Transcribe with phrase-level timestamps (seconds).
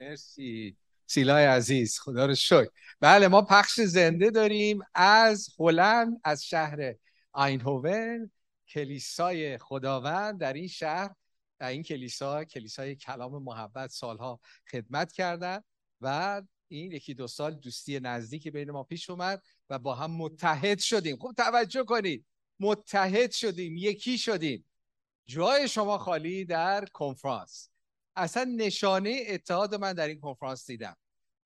[0.00, 0.76] مرسی.
[1.06, 2.68] سیلای عزیز خدا رو شکر.
[3.00, 6.94] بله ما پخش زنده داریم از هلند از شهر
[7.32, 8.30] آینهوون
[8.68, 11.14] کلیسای خداوند در این شهر
[11.58, 14.40] در این کلیسا کلیسای کلام محبت سالها
[14.70, 15.60] خدمت کردن
[16.00, 20.78] و این یکی دو سال دوستی نزدیکی بین ما پیش اومد و با هم متحد
[20.78, 21.16] شدیم.
[21.16, 22.26] خوب توجه کنید
[22.60, 24.64] متحد شدیم یکی شدیم.
[25.26, 27.70] جای شما خالی در کنفرانس.
[28.16, 30.96] اصلا نشانه اتحاد من در این کنفرانس دیدم.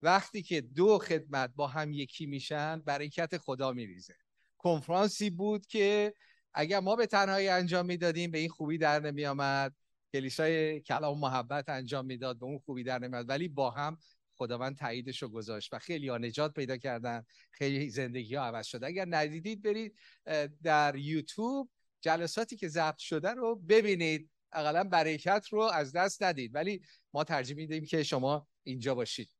[0.02, 4.14] وقتی که دو خدمت با هم یکی میشن برکت خدا میریزه.
[4.58, 6.14] کنفرانسی بود که
[6.54, 9.74] اگر ما به تنهایی انجام می‌دادیم به این خوبی در نمی آمد
[10.12, 13.98] کلیسای کلام محبت انجام می‌داد به اون خوبی در نمیاد ولی با هم
[14.36, 17.24] خداوند تاییدش رو گذاشت و خیلی ها نجات پیدا کردن.
[17.50, 19.98] خیلی زندگی ها عوض شده اگر ندیدید برید
[20.62, 24.30] در یوتیوب جلساتی که ضبط شده رو ببینید.
[24.54, 26.54] اقلا برکت رو از دست ندید.
[26.54, 26.82] ولی
[27.12, 29.30] ما ترجیح میدیم که شما اینجا باشید.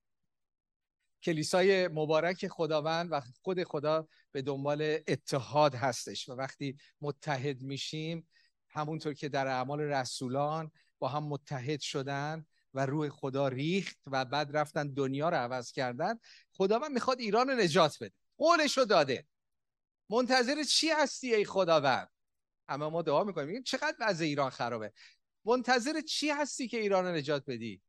[1.22, 8.28] کلیسای مبارک خداوند و خود خدا به دنبال اتحاد هستش و وقتی متحد میشیم
[8.68, 14.56] همونطور که در اعمال رسولان با هم متحد شدن و روح خدا ریخت و بعد
[14.56, 16.18] رفتن دنیا رو عوض کردن
[16.52, 18.12] خداوند می‌خواد ایران رو نجات بده.
[18.36, 19.26] قولش رو داده.
[20.10, 22.08] منتظر چی هستی ای خداوند؟
[22.68, 23.46] اما ما دعا می‌کنیم.
[23.46, 24.92] میگیم چقدر وضع ایران خرابه.
[25.44, 27.82] منتظر چی هستی که ایران رو نجات بدی؟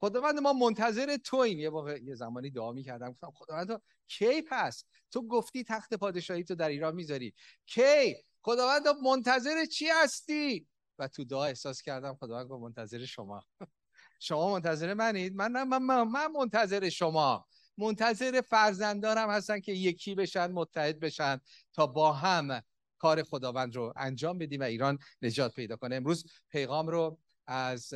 [0.00, 3.10] خداوند ما منتظر تویم یه واقع یه زمانی دعا می‌کردم.
[3.10, 7.34] گفتم خداوند تو کی پس؟ تو گفتی تخت پادشاهی تو در ایران می‌ذاری.
[7.66, 10.68] کی؟ خداوند منتظر چی هستی؟
[10.98, 12.14] و تو دعا احساس کردم.
[12.14, 13.44] خداوند گفت منتظر شما.
[14.20, 17.46] شما منتظر منید؟ من من, من, من منتظر شما.
[17.78, 21.40] منتظر فرزندانم هستن که یکی بشن متحد بشن
[21.72, 22.62] تا با هم
[23.04, 25.96] کار خداوند رو انجام بدیم و ایران نجات پیدا کنه.
[25.96, 27.94] امروز پیغام رو از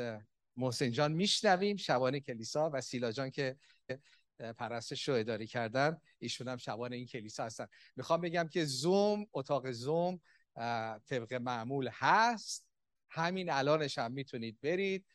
[0.56, 3.56] محسن جان میشنویم شبانه کلیسا و سیلا جان که
[4.58, 6.00] پرستش رو اداره کردن.
[6.18, 7.66] ایشون هم شبانه این کلیسا هستن.
[7.96, 10.20] می‌خوام بگم که زوم اتاق زوم
[11.06, 12.68] طبق معمول هست.
[13.10, 15.06] همین الانش هم می‌تونید برید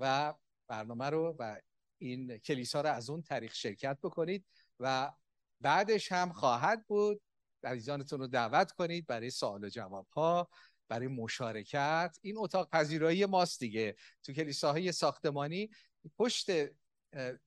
[0.00, 0.34] و
[0.68, 1.60] برنامه رو و
[1.98, 4.44] این کلیسا رو از اون طریق شرکت بکنید
[4.80, 5.12] و
[5.60, 7.22] بعدش هم خواهد بود
[7.64, 10.48] عزیزانتون رو دعوت کنید برای سوال و جواب ها
[10.88, 12.18] برای مشارکت.
[12.22, 13.96] این اتاق پذیرایی ماست دیگه.
[14.22, 15.70] تو کلیساهای ساختمانی
[16.18, 16.50] پشت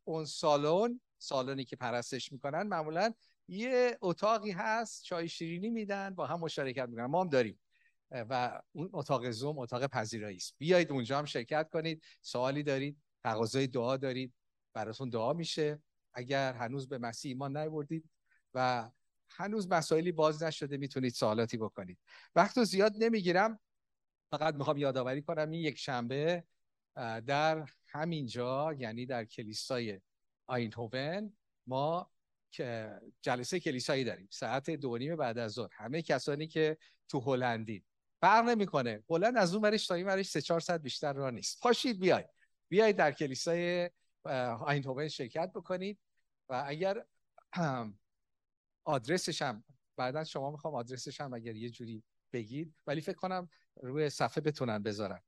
[0.03, 3.13] اون سالن سالنی که پرستش می‌کنن معمولا
[3.47, 7.05] یه اتاقی هست چای شیرینی میدن با هم مشارکت می‌کنن.
[7.05, 7.59] ما هم داریم.
[8.11, 10.55] و اون اتاق زوم اتاق پذیرایی است.
[10.57, 12.03] بیایید اونجا هم شرکت کنید.
[12.22, 14.34] سوالی دارید تقاضای دعا دارید
[14.73, 15.81] براتون دعا میشه.
[16.13, 18.09] اگر هنوز به مسیح ایمان نیوردید
[18.53, 18.89] و
[19.29, 21.97] هنوز مسائلی باز نشده می‌تونید سوالاتی بکنید.
[22.35, 23.59] وقت زیاد نمی‌گیرم
[24.31, 26.43] فقط می‌خوام یادآوری کنم این یک شنبه
[27.25, 30.01] در همینجا یعنی در کلیسای
[30.47, 31.33] آینهوون
[31.67, 32.11] ما
[33.21, 34.27] جلسه کلیسایی داریم.
[34.31, 35.69] ساعت دو نیم بعد از ظهر.
[35.71, 36.77] همه کسانی که
[37.09, 37.83] تو هلندی
[38.21, 39.03] فرق نمی‌کنه.
[39.09, 41.61] هلند از اون ورش تا این ورش سه چهار ساعت بیشتر راه نیست.
[41.61, 42.29] پاشید بیاید.
[42.69, 43.89] بیایید در کلیسای
[44.59, 45.99] آینهوون شرکت بکنید.
[46.49, 47.05] و اگر
[48.87, 49.63] آدرسش هم.
[49.97, 52.03] بعدا شما می‌خوام آدرسش هم اگر یه جوری
[52.33, 52.75] بگید.
[52.87, 53.49] ولی فکر کنم
[53.83, 55.19] روی صفحه بتونن بذارن.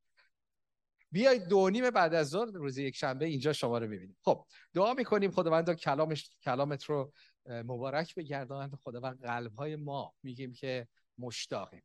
[1.11, 4.17] بیایید دو نیم بعد از ظهر روز یک شنبه اینجا شما رو ببینیم.
[4.21, 7.13] خب دعا می‌کنیم خداوند کلامش کلامت رو
[7.45, 10.87] مبارک بگردان خداوند قلب های ما میگیم که
[11.17, 11.83] مشتاقیم.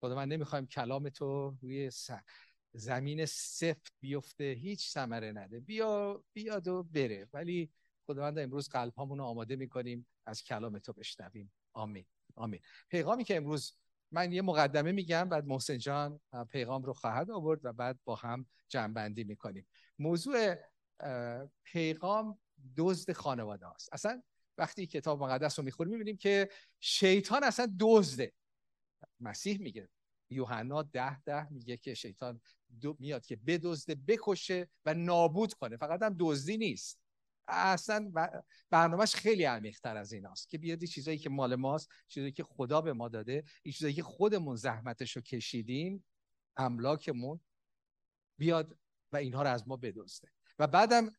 [0.00, 1.90] خداوند نمی‌خوایم کلام تو روی
[2.72, 5.60] زمین سفت بیفته هیچ ثمره نده.
[5.60, 7.28] بیا بیاد و بره.
[7.32, 7.70] ولی
[8.06, 10.06] خداوند امروز قلب رو آماده می‌کنیم.
[10.26, 11.52] از کلام تو بشنویم.
[11.72, 12.06] آمین.
[12.34, 12.60] آمین.
[12.88, 13.76] پیغامی که امروز
[14.10, 18.46] من یه مقدمه میگم بعد محسن جان پیغام رو خواهد آورد و بعد با هم
[18.68, 19.66] جنبندی می‌کنیم.
[19.98, 20.54] موضوع
[21.64, 22.38] پیغام
[22.76, 23.88] دزد خانواده است.
[23.92, 24.22] اصلا
[24.58, 26.48] وقتی کتاب مقدس رو می‌خوریم می‌بینیم که
[26.80, 28.32] شیطان اصلا دزده.
[29.20, 29.88] مسیح میگه
[30.30, 32.40] یوحنا ده ده میگه که شیطان
[32.98, 35.76] میاد که بدزده بکشه و نابود کنه.
[35.76, 37.01] فقط هم دزدی نیست.
[37.48, 38.12] اصلا
[38.70, 42.92] برنامهش خیلی عمیق‌تر از ایناست که بیادی چیزایی که مال ماست چیزایی که خدا به
[42.92, 46.04] ما داده این چیزایی که خودمون زحمتش رو کشیدیم
[46.56, 47.40] املاکمون
[48.38, 48.78] بیاد
[49.12, 50.28] و اینها رو از ما بدزده.
[50.58, 51.12] و بعدم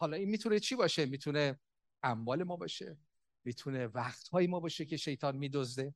[0.00, 1.60] حالا این می‌تونه چی باشه؟ می‌تونه
[2.02, 2.98] اموال ما باشه
[3.44, 5.94] می‌تونه وقتهای ما باشه که شیطان میدزده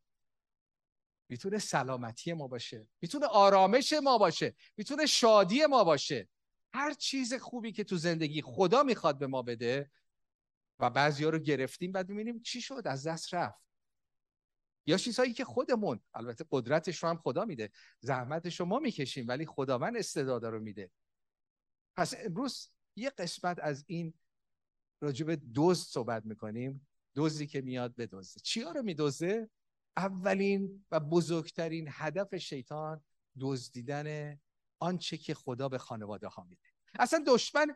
[1.29, 6.29] می‌تونه سلامتی ما باشه می‌تونه آرامش ما باشه می‌تونه شادی ما باشه.
[6.75, 9.91] هر چیز خوبی که تو زندگی خدا می‌خواد به ما بده
[10.79, 13.65] و بعضی ها رو گرفتیم بعد می‌بینیم چی شد؟ از دست رفت.
[14.87, 19.47] یا چیزهایی که خودمون البته قدرتش رو هم خدا میده زحمتش رو ما می‌کشیم ولی
[19.47, 20.91] خداوند استعداد رو میده.
[21.97, 24.15] پس امروز یه قسمت از این
[25.01, 26.87] راجب دزد صحبت می‌کنیم.
[27.17, 29.51] دزدی که میاد به دزده چیا رو میدزده؟
[29.97, 33.05] اولین و بزرگترین هدف شیطان
[33.41, 34.39] دزدیدن
[34.85, 36.69] آنچه که خدا به خانواده ها میده.
[36.99, 37.75] اصلا دشمن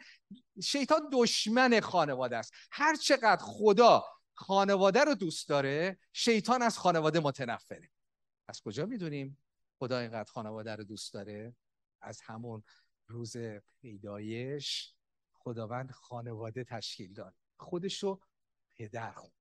[0.62, 2.52] شیطان دشمن خانواده است.
[2.70, 7.90] هر چقدر خدا خانواده رو دوست داره شیطان از خانواده متنفره.
[8.48, 9.38] از کجا می‌دونیم
[9.78, 11.56] خدا اینقدر خانواده رو دوست داره؟
[12.00, 12.62] از همون
[13.06, 13.36] روز
[13.80, 14.94] پیدایش
[15.32, 17.34] خداوند خانواده تشکیل داد.
[17.56, 18.20] خودش رو
[18.78, 19.32] پدر خود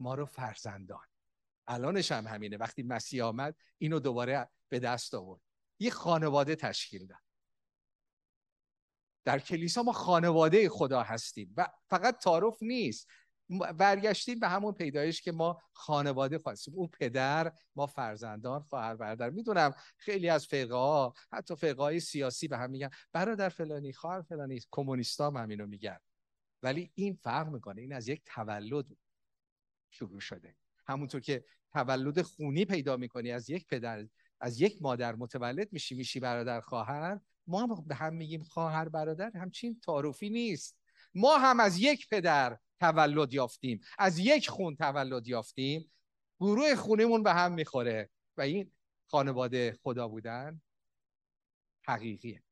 [0.00, 1.06] ما رو فرزندان.
[1.66, 2.56] الانش هم همینه.
[2.56, 5.51] وقتی مسیح آمد اینو دوباره به دست آورد.
[5.82, 7.18] یه خانواده تشکیل داد.
[9.24, 13.08] در کلیسا ما خانواده خدا هستیم و فقط تعارف نیست.
[13.78, 19.30] برگشتیم به همون پیدایش که ما خانواده خواستیم او پدر ما فرزندان خواهر برادر.
[19.30, 24.22] می‌دونم خیلی از فرقه ها حتی فرقه های سیاسی به هم میگن برادر فلانی خواهر
[24.22, 25.98] فلانی کمونیستا هم همینو میگن.
[26.62, 27.80] ولی این فرق می‌کنه.
[27.80, 28.86] این از یک تولد
[29.90, 30.56] شروع شده.
[30.86, 34.06] همونطور که تولد خونی پیدا می‌کنی از یک پدر
[34.42, 37.20] از یک مادر متولد میشی میشی برادر خواهر.
[37.46, 39.30] ما هم به هم میگیم خواهر برادر.
[39.34, 40.78] همچین تعارفی نیست.
[41.14, 43.80] ما هم از یک پدر تولد یافتیم.
[43.98, 45.92] از یک خون تولد یافتیم.
[46.40, 48.10] گروه خونیمون به هم می‌خوره.
[48.36, 48.72] و این
[49.06, 50.60] خانواده خدا بودن
[51.86, 52.42] حقیقیه.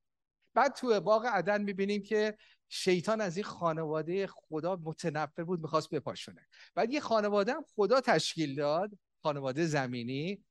[0.54, 2.36] بعد تو باغ عدن می‌بینیم که
[2.68, 6.46] شیطان از این خانواده خدا متنفر بود می‌خواست بپاشونه.
[6.74, 8.90] بعد یه خانواده هم خدا تشکیل داد
[9.22, 10.44] خانواده زمینی.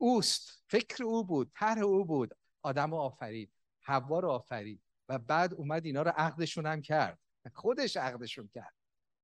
[0.00, 0.62] اوست.
[0.66, 2.34] فکر او بود طرح او بود.
[2.62, 4.82] آدم آفرید حوا رو آفرید.
[5.08, 7.18] و بعد اومد اینا رو عقدشون هم کرد.
[7.54, 8.74] خودش عقدشون کرد.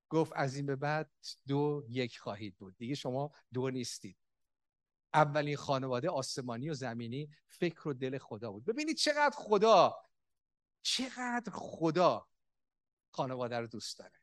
[0.08, 1.10] گفت از این به بعد
[1.46, 2.76] دو یک خواهید بود.
[2.76, 4.16] دیگه شما دو نیستید.
[5.14, 8.64] اولین خانواده آسمانی و زمینی فکر و دل خدا بود.
[8.64, 9.96] ببینید چقدر خدا
[10.82, 12.28] چقدر خدا
[13.10, 14.20] خانواده رو دوست داره.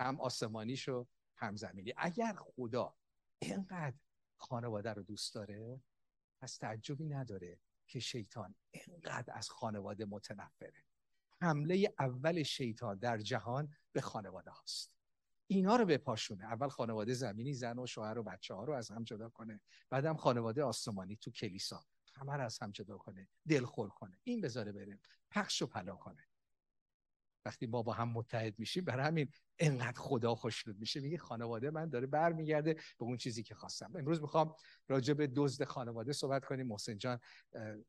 [0.00, 1.06] هم آسمانیشو
[1.36, 1.92] هم زمینی.
[1.96, 2.94] اگر خدا
[3.38, 3.96] اینقدر
[4.36, 5.80] خانواده رو دوست داره
[6.40, 10.84] پس تعجبی نداره که شیطان اینقدر از خانواده متنفره.
[11.40, 14.92] حمله اول شیطان در جهان به خانواده هاست.
[15.46, 16.44] اینا رو بپاشونه.
[16.44, 19.60] اول خانواده زمینی زن و شوهر و بچه ها رو از هم جدا کنه.
[19.90, 21.86] بعدم خانواده آسمانی تو کلیسا.
[22.14, 23.28] همه رو از هم جدا کنه.
[23.48, 24.18] دلخور کنه.
[24.24, 25.00] این بذاره بریم
[25.30, 26.26] پخش و پلا کنه.
[27.46, 31.00] وقتی ما با هم متحد میشیم برای همین انقدر خدا خوشنود میشه.
[31.00, 33.92] میگه خانواده من داره برمیگرده به اون چیزی که خواستم.
[33.96, 34.54] امروز می‌خوام
[34.88, 36.66] راجع به دزد خانواده صحبت کنیم.
[36.66, 37.20] محسن جان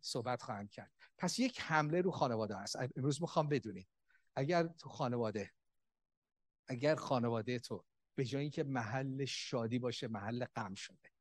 [0.01, 0.91] صحبت خواهم کرد.
[1.17, 3.87] پس یک حمله رو خانواده هست امروز می‌خوام بدونید
[4.35, 5.51] اگر تو خانواده
[6.67, 11.11] اگر خانواده تو به جای اینکه محل شادی باشه محل غم شده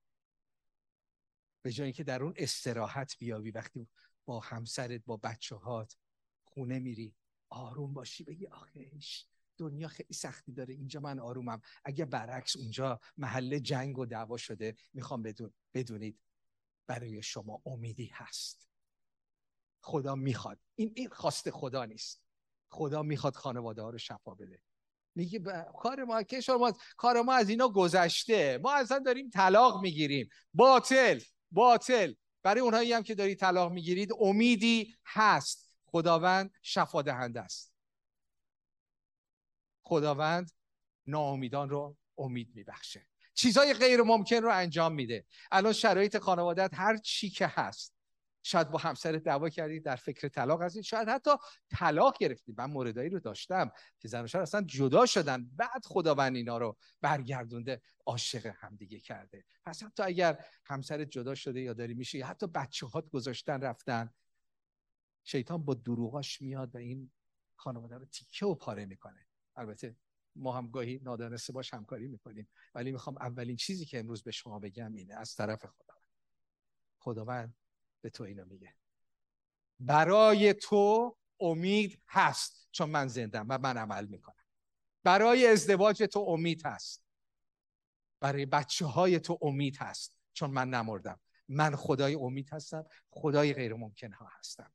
[1.62, 3.88] به جای اینکه در اون استراحت بیابی وقتی
[4.25, 5.97] با همسرت با بچه هات
[6.44, 7.15] خونه میری
[7.49, 9.25] آروم باشی بگی آخش
[9.59, 10.75] دنیا خیلی سختی داره.
[10.75, 11.61] اینجا من آرومم.
[11.85, 16.21] اگه برعکس اونجا محل جنگ و دعوا شده می‌خوام بدون بدونید
[16.87, 18.69] برای شما امیدی هست.
[19.81, 20.59] خدا می‌خواد.
[20.75, 22.23] این این خواست خدا نیست.
[22.69, 24.63] خدا می‌خواد خانواده ها رو شفا بده.
[25.15, 25.41] میگه
[25.79, 28.59] کار ما که شما کار ما از اینا گذشته.
[28.63, 30.29] ما اصلا داریم طلاق می‌گیریم.
[30.55, 31.21] باطل
[31.51, 32.15] باطل.
[32.43, 35.66] برای اونهایی هم که دارید طلاق می‌گیرید امیدی هست.
[35.87, 37.73] خداوند شفا دهنده است.
[39.83, 40.50] خداوند
[41.07, 43.07] ناامیدان رو امید میبخشه.
[43.35, 45.26] چیزای غیر ممکن رو انجام میده.
[45.50, 47.97] الان شرایط خانوادت هر چی که هست.
[48.43, 51.31] شاید با همسرت دعوا کردید در فکر طلاق هستید شاید حتی
[51.71, 53.71] طلاق گرفتید من موردایی رو داشتم.
[54.00, 55.50] که زن و شوهر اصلا جدا شدن.
[55.57, 59.45] بعد خداوند اینا رو برگردونده عاشق همدیگه کرده.
[59.64, 64.11] پس حتی اگر همسرت جدا شده یا داری میشه حتی بچه هات گذاشتن رفتن
[65.28, 67.11] شیطان با دروغاش میاد و این
[67.56, 69.26] خانواده رو تیکه و پاره می‌کنه.
[69.56, 69.97] البته
[70.37, 72.49] ما هم گاهی نادانسته باش همکاری می‌کنیم.
[72.75, 76.06] ولی می‌خوام اولین چیزی که امروز به شما بگم اینه از طرف خداوند.
[76.99, 77.54] خداوند
[78.00, 78.75] به تو اینو میگه.
[79.80, 84.45] برای تو امید هست چون من زندم و من عمل می‌کنم.
[85.02, 87.04] برای ازدواج تو امید هست.
[88.21, 91.21] برای بچه های تو امید هست چون من نمردم.
[91.49, 94.73] من خدای امید هستم خدای غیر ممکن ها هستم.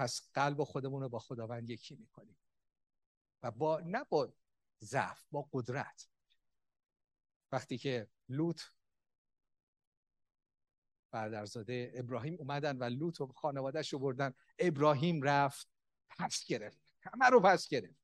[0.00, 2.36] پس قلب خودمون رو با خداوند یکی می‌کنیم.
[3.42, 4.32] و با نه با
[4.80, 6.08] ضعف با قدرت.
[7.52, 8.62] وقتی که لوط
[11.10, 15.68] برادرزاده ابراهیم اومدن و لوط و خانوادهش رو بردن ابراهیم رفت
[16.10, 16.80] پس گرفت.
[17.00, 18.00] همه رو پس گرفت.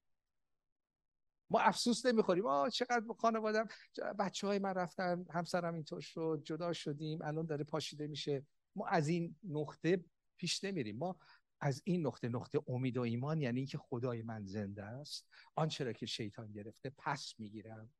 [1.50, 2.46] ما افسوس نمی‌خوریم.
[2.46, 3.68] آه چقدر خانوادم
[4.18, 8.46] بچه های من رفتن همسرم اینطور شد جدا شدیم الان داره پاشیده میشه.
[8.74, 10.04] ما از این نقطه
[10.36, 10.96] پیش نمیریم.
[10.96, 11.18] ما
[11.60, 15.92] از این نقطه نقطه امید و ایمان یعنی اینکه خدای من زنده است آنچه را
[15.92, 17.90] که شیطان گرفته پس می‌گیرم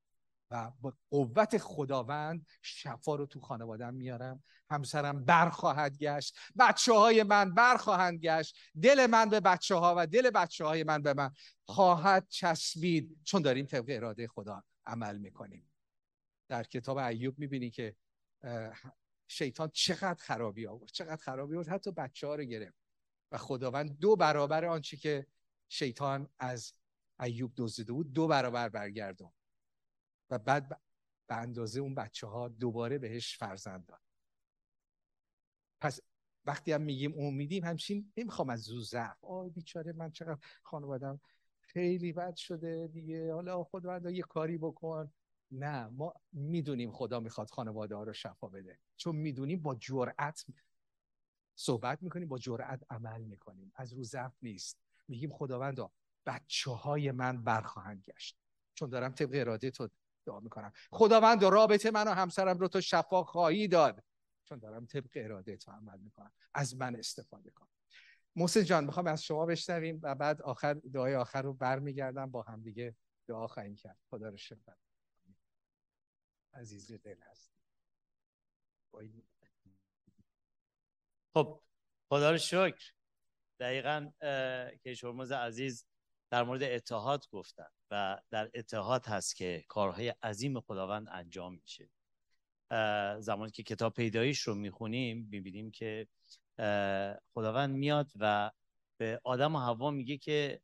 [0.51, 4.43] و با قوت خداوند شفا رو تو خانوادم میارم.
[4.71, 8.57] همسرم برخواهد گشت بچه های من برخواهند گشت.
[8.83, 11.31] دل من به بچه ها و دل بچه های من به من
[11.65, 13.17] خواهد چسبید.
[13.25, 15.71] چون داریم طبق اراده خدا عمل می‌کنیم.
[16.49, 17.97] در کتاب ایوب می‌بینی که
[19.29, 21.69] شیطان چقدر خرابی آورد چقدر خرابی آورد.
[21.69, 22.86] حتی بچه ها رو گرفت.
[23.33, 25.27] و خداوند دو برابر آنچه که
[25.69, 26.73] شیطان از
[27.21, 29.33] ایوب دزدیده بود دو برابر برگردون.
[30.31, 30.81] و بعد
[31.27, 34.01] به اندازه اون بچه ها دوباره بهش فرزند داد.
[35.81, 36.01] پس
[36.45, 39.25] وقتی هم میگیم امیدیم همچین نمی‌خوام از زو ضعف.
[39.25, 41.21] آی بیچاره من چقدر خانوادم
[41.61, 43.35] خیلی بد شده دیگه.
[43.35, 45.13] حالا خداوند یه کاری بکن.
[45.51, 48.79] نه ما می‌دونیم خدا می‌خواد خانواده ها رو شفا بده.
[48.97, 50.45] چون می‌دونیم با جرأت
[51.59, 53.73] صحبت می‌کنیم با جرأت عمل می‌کنیم.
[53.75, 54.79] از رو ضعف نیست.
[55.09, 55.93] میگیم خداوندا
[56.27, 58.39] بچه های من برخواهند گشت.
[58.75, 59.89] چون دارم طبق اراده تو
[60.27, 60.73] دعا می‌کنم.
[60.91, 64.03] خداوند رابطه من و همسرم رو تو شفا خواهی داد.
[64.45, 66.33] چون دارم طبق اراده تو عمل می‌کنم.
[66.55, 67.69] از من استفاده کن.
[68.37, 72.31] محسن جان می‌خوام از شما بشنویم و بعد آخر دعای آخر رو برمیگردم.
[72.31, 72.97] با هم دیگه
[73.27, 73.99] دعا خواهیم کرد.
[74.11, 74.75] خدا رو شکر.
[76.55, 77.53] عزیز دل هست
[81.37, 81.61] خب
[82.09, 82.93] خدا رو شکر.
[83.61, 84.11] دقیقا
[84.83, 85.87] که شرمز عزیز
[86.31, 91.91] در مورد اتحاد گفتن و در اتحاد هست که کارهای عظیم خداوند انجام میشه.
[93.21, 96.09] زمانی که کتاب پیدایش رو می‌خونیم می‌بینیم که
[97.35, 98.51] خداوند میاد و
[98.97, 100.61] به آدم و حوا میگه که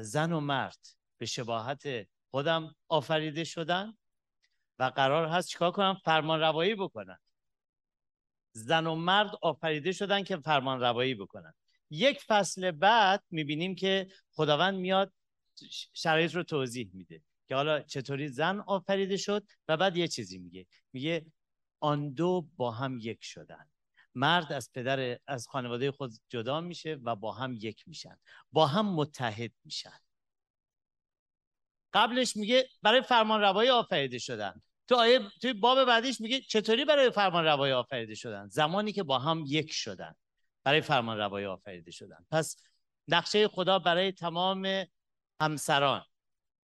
[0.00, 0.78] زن و مرد
[1.18, 3.92] به شباهت خودم آفریده شدن
[4.78, 7.18] و قرار هست چیکار کنم؟ فرمان روایی بکنن.
[8.56, 11.54] زن و مرد آفریده شدن که فرمان روایی بکنن.
[11.90, 15.12] یک فصل بعد می‌بینیم که خداوند میاد
[15.92, 20.66] شرایط رو توضیح میده که حالا چطوری زن آفریده شد و بعد یه چیزی میگه.
[20.92, 21.26] میگه
[21.80, 23.68] آن دو با هم یک شدن.
[24.14, 28.18] مرد از پدر از خانواده خود جدا میشه و با هم یک میشن.
[28.52, 29.98] با هم متحد میشن.
[31.92, 34.62] قبلش میگه برای فرمان روایی آفریده شدن.
[34.88, 39.18] تو آیه توی باب بعدیش میگه چطوری برای فرمان روایی آفریده شدن؟ زمانی که با
[39.18, 40.14] هم یک شدن.
[40.64, 42.26] برای فرمان روایی آفریده شدن.
[42.30, 42.56] پس
[43.08, 44.84] نقشه خدا برای تمام
[45.40, 46.04] همسران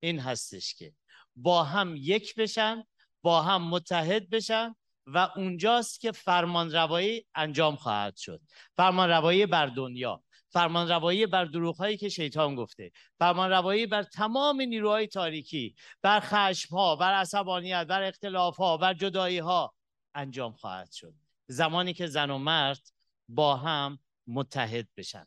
[0.01, 0.95] این هستش که
[1.37, 2.85] با هم یک بشن
[3.23, 4.75] با هم متحد بشن
[5.07, 8.41] و اونجاست که فرمان روایی انجام خواهد شد.
[8.77, 10.25] فرمان روایی بر دنیا.
[10.51, 16.21] فرمان روایی بر دروغ هایی که شیطان گفته فرمان روایی بر تمام نیروهای تاریکی بر
[16.21, 19.75] خشم ها بر عصبانیت بر اختلاف ها بر جدایی ها
[20.15, 21.15] انجام خواهد شد.
[21.47, 22.83] زمانی که زن و مرد
[23.29, 25.27] با هم متحد بشن.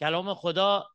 [0.00, 0.86] کلام خدا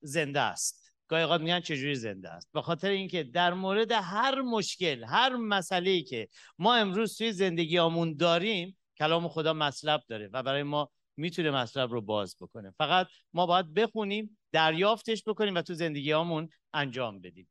[0.00, 0.84] زنده است.
[1.08, 6.02] گاهی اوقات میگن چجوری زنده است؟ به خاطر اینکه در مورد هر مشکل هر مسئله
[6.02, 11.92] که ما امروز توی زندگیامون داریم کلام خدا مطلب داره و برای ما می‌تونه مطلب
[11.92, 12.74] رو باز بکنه.
[12.78, 17.48] فقط ما باید بخونیم دریافتش بکنیم و تو زندگیامون انجام بدیم.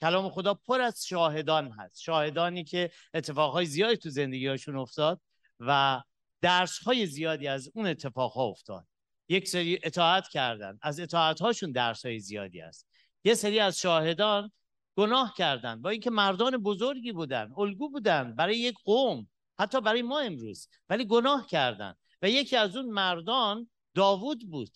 [0.00, 2.00] کلام خدا پر از شاهدان هست.
[2.00, 5.20] شاهدانی که اتفاقهای زیادی تو زندگیهاشون افتاد
[5.60, 6.02] و
[6.40, 8.86] درسهای زیادی از اون اتفاقها افتاد.
[9.28, 10.78] یک سری اطاعت کردن.
[10.82, 12.88] از اطاعت هاشون درس های زیادی است
[13.24, 14.52] یه سری از شاهدان
[14.96, 15.82] گناه کردن.
[15.82, 19.28] با اینکه مردان بزرگی بودن الگو بودن برای یک قوم
[19.58, 20.68] حتی برای ما امروز.
[20.88, 21.94] ولی گناه کردن.
[22.24, 24.70] و یکی از اون مردان داوود بود.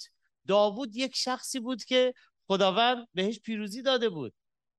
[0.47, 2.15] داوود یک شخصی بود که
[2.47, 4.35] خداوند بهش پیروزی داده بود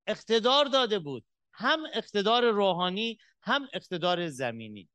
[0.08, 1.26] اقتدار داده بود.
[1.54, 4.90] هم اقتدار روحانی هم اقتدار زمینی.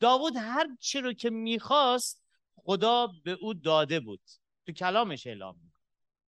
[0.00, 2.24] داوود هر چی رو که می‌خواست
[2.56, 4.20] خدا به او داده بود.
[4.66, 5.80] تو کلامش اعلام می‌کنه.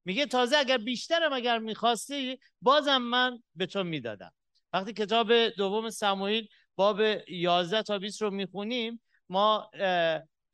[0.04, 4.32] میگه تازه اگر بیشترم اگر می‌خواستی بازم من به تو می‌دادم.
[4.72, 9.70] وقتی کتاب دوم سموئیل باب 11 تا 20 رو می‌خونیم ما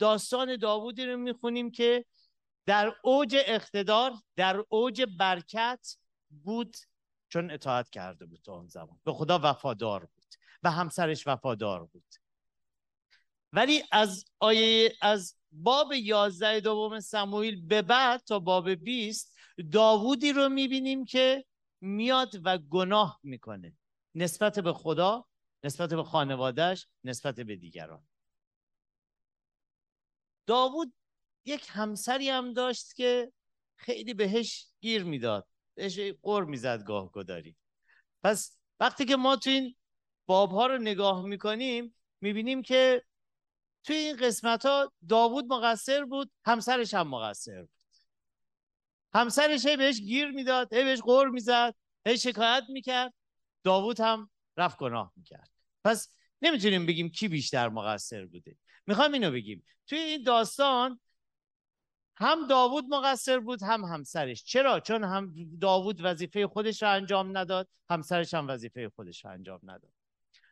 [0.02, 2.04] داستان داوودی رو می‌خونیم که
[2.66, 5.96] در اوج اقتدار در اوج برکت
[6.44, 6.76] بود
[7.28, 9.00] چون اطاعت کرده بود تا اون زمان.
[9.04, 12.14] به خدا وفادار بود و همسرش وفادار بود.
[13.52, 19.36] ولی از آیه از باب 11 دوم سموئیل به بعد تا باب 20
[19.72, 21.44] داوودی رو می‌بینیم که
[21.80, 23.76] میاد و گناه می‌کنه.
[24.14, 25.24] نسبت به خدا
[25.64, 28.04] نسبت به خانوادهش نسبت به دیگران.
[30.46, 30.92] داوود
[31.44, 33.32] یک همسری هم داشت که
[33.76, 35.48] خیلی بهش گیر می‌داد.
[35.74, 37.56] بهش قر می‌زد گاه گداری
[38.22, 39.74] پس وقتی که ما تو این
[40.26, 43.04] باب ها رو نگاه می‌کنیم می‌بینیم که
[43.84, 47.70] توی این قسمت ها داوود مقصر بود همسرش هم مقصر بود.
[49.14, 51.74] همسرش هی بهش گیر می‌داد هی بهش غور می‌زد
[52.06, 53.14] هی شکایت می‌کرد.
[53.64, 55.50] داوود هم رفت گناه می‌کرد.
[55.84, 56.08] پس
[56.42, 58.56] نمی‌تونیم بگیم کی بیشتر مقصر بوده.
[58.86, 59.64] می‌خوام اینو بگیم.
[59.86, 61.00] توی این داستان
[62.16, 64.44] هم داوود مقصر بود هم همسرش.
[64.44, 69.60] چرا؟ چون هم داوود وظیفه خودش رو انجام نداد همسرش هم وظیفه خودش رو انجام
[69.62, 69.92] نداد.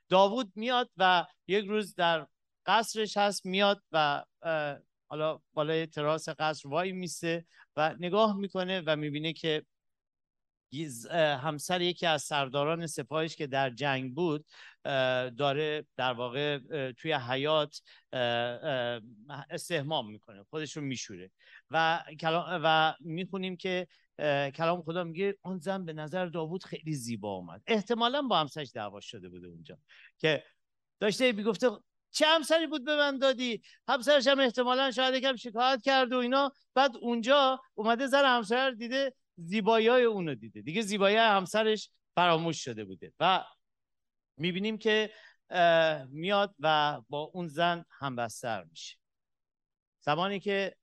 [0.09, 2.27] داوود میاد و یک روز در
[2.67, 4.25] قصرش هست میاد و
[5.09, 7.47] حالا بالای تراس قصر وای میسته
[7.77, 9.67] و نگاه می‌کنه و می‌بینه که
[11.12, 14.45] همسر یکی از سرداران سپاهش که در جنگ بود
[15.39, 16.59] داره در واقع
[16.93, 17.83] توی حیات
[19.50, 21.31] استهمام می‌کنه خودش رو میشوره.
[21.71, 22.05] و
[22.65, 23.87] و می‌خونیم که
[24.55, 29.00] کلام خدا میگه اون زن به نظر داوود خیلی زیبا اومد احتمالا با همسرش دعوا
[29.00, 29.79] شده بوده اونجا.
[30.19, 30.45] که
[31.00, 31.71] داشته می‌گفته
[32.11, 36.53] چه همسری بود به من دادی؟ همسرش هم احتمالا شاید یکم شکایت کرد و اینا.
[36.75, 39.15] بعد اونجا اومده زن همسر دیده.
[39.42, 40.62] زیبایی های اونو دیده.
[40.62, 43.12] دیگه زیبایی همسرش فراموش شده بوده.
[43.20, 43.44] و
[44.37, 45.12] می‌بینیم که
[46.09, 48.97] میاد و با اون زن همبستر میشه.
[50.00, 50.76] زمانی که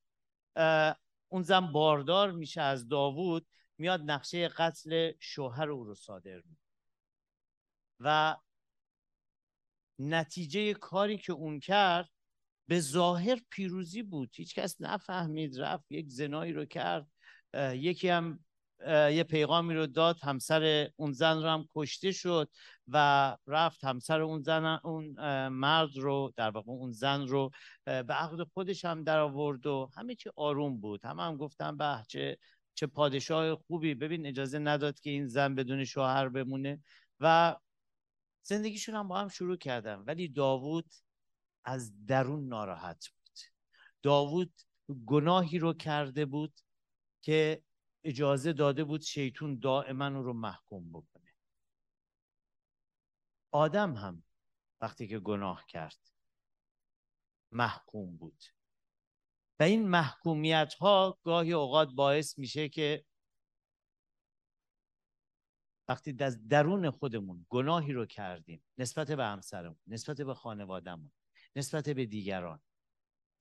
[1.27, 3.47] اون زن باردار میشه از داوود
[3.77, 6.57] میاد نقشه قتل شوهر او رو صادر می‌کنه.
[7.99, 8.37] و
[9.99, 12.09] نتیجه کاری که اون کرد
[12.67, 14.29] به ظاهر پیروزی بود.
[14.35, 17.07] هیچکس نفهمید رفت یک زنایی رو کرد.
[17.73, 18.45] یکی هم
[18.87, 22.49] یه پیغامی رو داد همسر اون زن رو هم کشته شد
[22.87, 25.15] و رفت همسر اون زن اون
[25.47, 27.51] مرد رو در واقع اون زن رو
[27.85, 31.05] به عقد خودش هم در آورد و همه چی آروم بود.
[31.05, 32.37] همه هم گفتن به چه
[32.73, 33.93] چه پادشاه خوبی.
[33.93, 36.81] ببین اجازه نداد که این زن بدون شوهر بمونه
[37.19, 37.55] و
[38.43, 39.95] زندگیشون هم با هم شروع کردن.
[39.95, 40.85] ولی داوود
[41.65, 43.39] از درون ناراحت بود.
[44.03, 44.53] داوود
[45.05, 46.53] گناهی رو کرده بود
[47.21, 47.61] که
[48.03, 51.33] اجازه داده بود شیطون دائما رو محکوم بکنه.
[53.51, 54.23] آدم هم
[54.81, 55.99] وقتی که گناه کرد
[57.51, 58.43] محکوم بود.
[59.59, 63.05] و این محکومیت ها گاهی اوقات باعث میشه که
[65.87, 71.11] وقتی از درون خودمون گناهی رو کردیم نسبت به همسرمون نسبت به خانوادهمون
[71.55, 72.61] نسبت به دیگران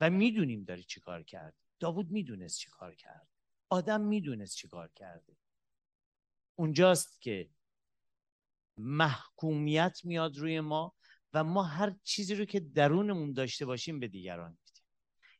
[0.00, 3.28] و می‌دونیم داری چی کار کرد داوود می‌دونست چی کار کرد.
[3.68, 5.36] آدم می‌دونست چی کار کرده.
[6.54, 7.48] اونجاست که
[8.78, 10.94] محکومیت میاد روی ما
[11.32, 14.84] و ما هر چیزی رو که درونمون داشته باشیم به دیگران میدیم.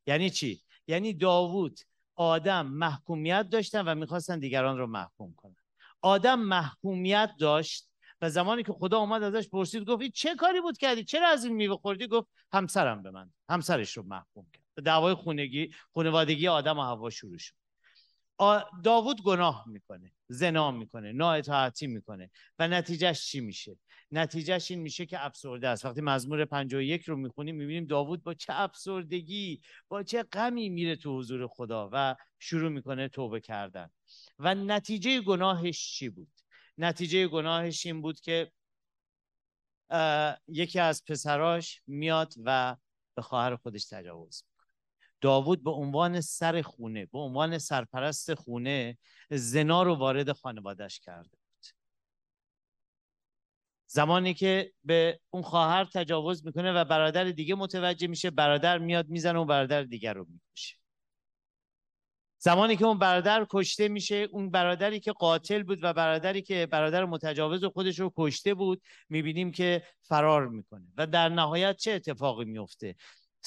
[0.06, 1.80] یعنی چی؟ یعنی داوود
[2.14, 5.56] آدم محکومیت داشتن و می‌خواستن دیگران رو محکوم کنن.
[6.02, 11.04] آدم محکومیت داشت و زمانی که خدا اومد ازش پرسید گفت چه کاری بود کردی؟
[11.04, 14.84] چرا از این میوه خوردی؟ گفت همسرم به من همسرش رو محکوم کرد.
[14.84, 17.54] دعوای خونگی خانوادگی آدم و هوا شروع شد.
[18.84, 22.30] داوود گناه می‌کنه زنا می‌کنه نااطاعتی می‌کنه.
[22.58, 23.78] و نتیجهش چی میشه؟
[24.10, 25.84] نتیجهش این میشه که افسرده است.
[25.84, 31.18] وقتی مزمور 51 رو می‌خونیم می‌بینیم داوود با چه افسردگی با چه غمی میره تو
[31.18, 33.90] حضور خدا و شروع می‌کنه توبه کردن.
[34.38, 36.32] و نتیجه گناهش چی بود؟
[36.78, 38.52] نتیجه گناهش این بود که
[40.48, 42.76] یکی از پسراش میاد و
[43.16, 44.44] به خواهر خودش تجاوز
[45.20, 48.98] داوود به عنوان سر خونه به عنوان سرپرست خونه
[49.30, 51.66] زنا رو وارد خانوادش کرده بود.
[53.86, 59.38] زمانی که به اون خواهر تجاوز می‌کنه و برادر دیگه متوجه میشه برادر میاد می‌زنه
[59.38, 60.76] و برادر دیگر رو می‌کشه.
[62.38, 67.04] زمانی که اون برادر کشته میشه اون برادری که قاتل بود و برادری که برادر
[67.04, 70.86] متجاوز خودش رو کشته بود می‌بینیم که فرار می‌کنه.
[70.96, 72.94] و در نهایت چه اتفاقی میفته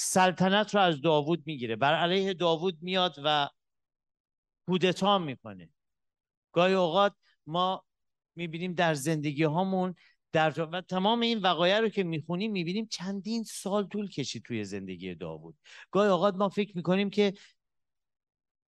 [0.02, 1.76] سلطنت رو از داوود می‌گیره.
[1.76, 3.50] بر علیه داوود میاد و
[4.66, 5.70] کودتا می‌کنه.
[6.52, 7.14] گاهی اوقات
[7.48, 7.84] ما
[8.36, 9.96] می‌بینیم در زندگی هامون
[10.32, 15.16] در و تمام این وقایع رو که می‌خونیم می‌بینیم چندین سال طول کشید توی زندگی
[15.16, 15.58] داوود.
[15.92, 17.34] گاهی اوقات ما فکر می‌کنیم که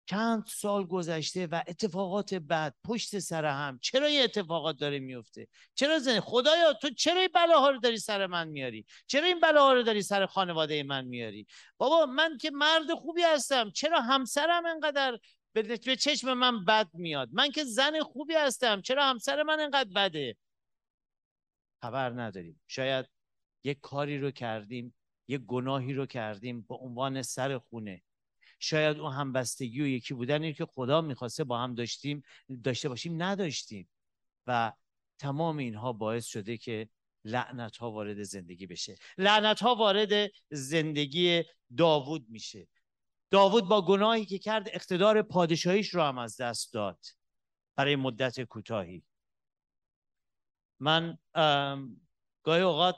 [0.06, 6.00] چند سال گذشته و اتفاقات بعد پشت سر هم چرا این اتفاقات داره میفته؟ چرا
[6.00, 9.84] زن خدایا تو چرا این بلاها رو داری سر من میاری؟ چرا این بلاها رو
[9.84, 15.20] داری سر خانواده من میاری؟ بابا من که مرد خوبی هستم چرا همسرم انقدر
[15.54, 20.38] به چشم من بد میاد؟ من که زن خوبی هستم چرا همسر من انقدر بده؟
[21.82, 22.62] خبر نداریم.
[22.68, 23.06] شاید
[23.64, 24.96] یک کاری رو کردیم
[25.28, 28.02] یک گناهی رو کردیم به عنوان سر خونه.
[28.64, 32.24] شاید اون همبستگی و یکی بودن که خدا می‌خواسته با هم داشتیم
[32.64, 33.90] داشته باشیم نداشتیم.
[34.48, 34.74] و
[35.20, 36.90] تمام اینها باعث شده که
[37.26, 38.96] لعنت ها وارد زندگی بشه.
[39.18, 41.44] لعنت ها وارد زندگی
[41.78, 42.68] داوود میشه.
[43.32, 47.06] داوود با گناهی که کرد اقتدار پادشاهیش رو هم از دست داد
[47.76, 49.04] برای مدت کوتاهی.
[50.80, 51.18] من
[52.44, 52.96] گاهی اوقات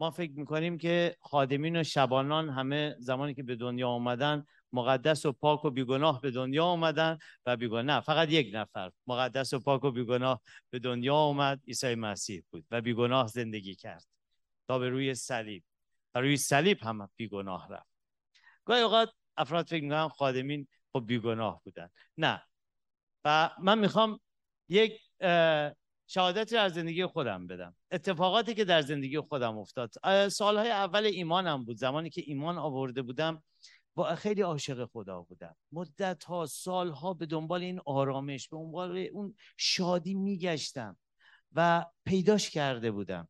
[0.00, 5.32] ما فکر می‌کنیم که خادمین و شبانان همه زمانی که به دنیا آمدن مقدس و
[5.32, 9.90] پاک و بیگناه به دنیا آمدن و بیگناه فقط یک نفر مقدس و پاک و
[9.90, 14.06] بیگناه به دنیا آمد عیسی مسیح بود و بیگناه زندگی کرد.
[14.68, 15.64] تا به روی صلیب.
[16.14, 17.90] و روی صلیب هم بیگناه رفت.
[18.64, 21.88] گاهی اوقات افراد فکر می‌کنن خادمین خب بیگناه بودن.
[22.18, 22.42] نه.
[23.24, 24.20] و من می‌خوام
[24.68, 25.00] یک
[26.06, 27.76] شهادتی از زندگی خودم بدم.
[27.90, 29.92] اتفاقاتی که در زندگی خودم افتاد.
[30.28, 31.76] سالهای اول ایمانم بود.
[31.76, 33.42] زمانی که ایمان آورده بودم
[33.94, 35.56] با خیلی عاشق خدا بودم.
[35.72, 40.96] مدت ها سال ها به دنبال این آرامش به دنبال اون شادی میگشتم
[41.52, 43.28] و پیداش کرده بودم.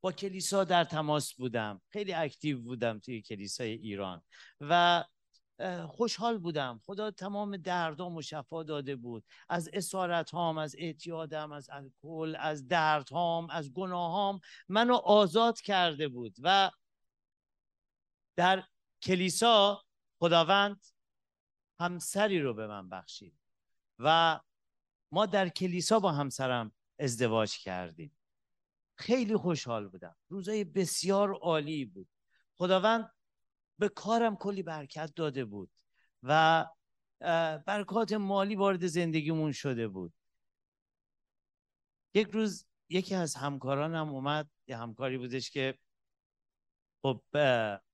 [0.00, 1.80] با کلیسا در تماس بودم.
[1.88, 4.22] خیلی اکتیو بودم توی کلیسای ایران.
[4.60, 5.04] و
[5.86, 6.80] خوشحال بودم.
[6.86, 9.24] خدا تمام دردام و شفا داده بود.
[9.48, 16.08] از اسارت هام از اعتیادم از الکل از درد هام از گناهام منو آزاد کرده
[16.08, 16.36] بود.
[16.42, 16.70] و
[18.36, 18.64] در
[19.02, 19.82] کلیسا
[20.18, 20.86] خداوند
[21.80, 23.38] همسری رو به من بخشید
[23.98, 24.40] و
[25.12, 28.16] ما در کلیسا با همسرم ازدواج کردیم.
[28.94, 30.16] خیلی خوشحال بودم.
[30.28, 32.08] روزای بسیار عالی بود.
[32.54, 33.10] خداوند
[33.78, 35.70] به کارم کلی برکت داده بود
[36.22, 36.66] و
[37.66, 40.12] برکات مالی وارد زندگیمون شده بود.
[42.14, 45.78] یک روز یکی از همکارانم اومد یه همکاری بودش که
[47.02, 47.22] خب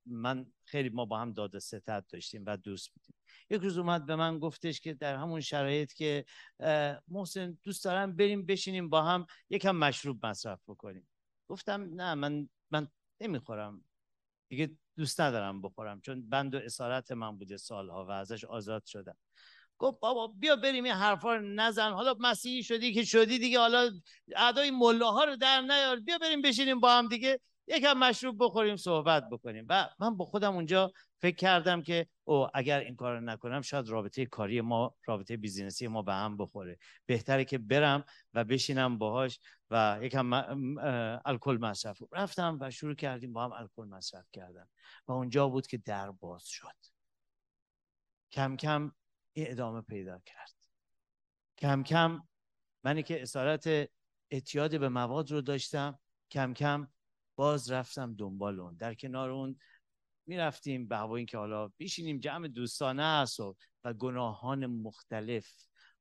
[0.05, 3.15] من خیلی ما با هم داد ستت داشتیم و دوست بودیم.
[3.49, 6.25] یک روز اومد به من گفتش که در همون شرایط که
[7.07, 11.07] محسن دوست دارم بریم بشینیم با هم یکم مشروب مصرف بکنیم.
[11.47, 12.87] گفتم نه من من
[13.21, 13.83] نمی‌خورم.
[14.49, 19.17] دیگه دوست ندارم بخورم چون بند و اسارت من بوده سالها و ازش آزاد شدم.
[19.77, 23.91] گفت بابا بیا بریم این حرفا رو نزن حالا مسیحی شدی که شدی دیگه حالا
[24.35, 24.69] اعدای
[25.01, 27.39] ها رو در نیار بیا بریم بشینیم با هم دیگه.
[27.67, 29.65] یکم مشروب بخوریم صحبت بکنیم.
[29.69, 34.25] و من با خودم اونجا فکر کردم که او اگر این کار نکنم شاید رابطه
[34.25, 36.77] کاری ما رابطه بیزینسی ما به هم بخوره.
[37.05, 40.33] بهتره که برم و بشینم باهاش و یکم
[41.25, 44.67] الکل مصرف رفتم و شروع کردیم با هم الکل مصرف کردن.
[45.07, 46.75] و اونجا بود که در باز شد.
[48.31, 48.91] کم کم
[49.35, 50.55] ادامه پیدا کرد.
[51.57, 52.21] کم کم
[52.83, 53.89] منی که اسارت
[54.31, 55.99] اعتیاد به مواد رو داشتم
[56.31, 56.87] کم کم
[57.35, 58.75] باز رفتم دنبال اون.
[58.75, 59.59] در کنار اون
[60.27, 65.47] می‌رفتیم به هوای اینکه حالا بشینیم جمع دوستانه است و, و گناهان مختلف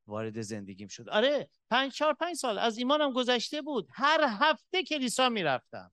[0.06, 1.08] وارد زندگیم شد.
[1.08, 3.88] آره پنج چهار پنج سال از ایمانم گذشته بود.
[3.92, 5.92] هر هفته کلیسا می‌رفتم.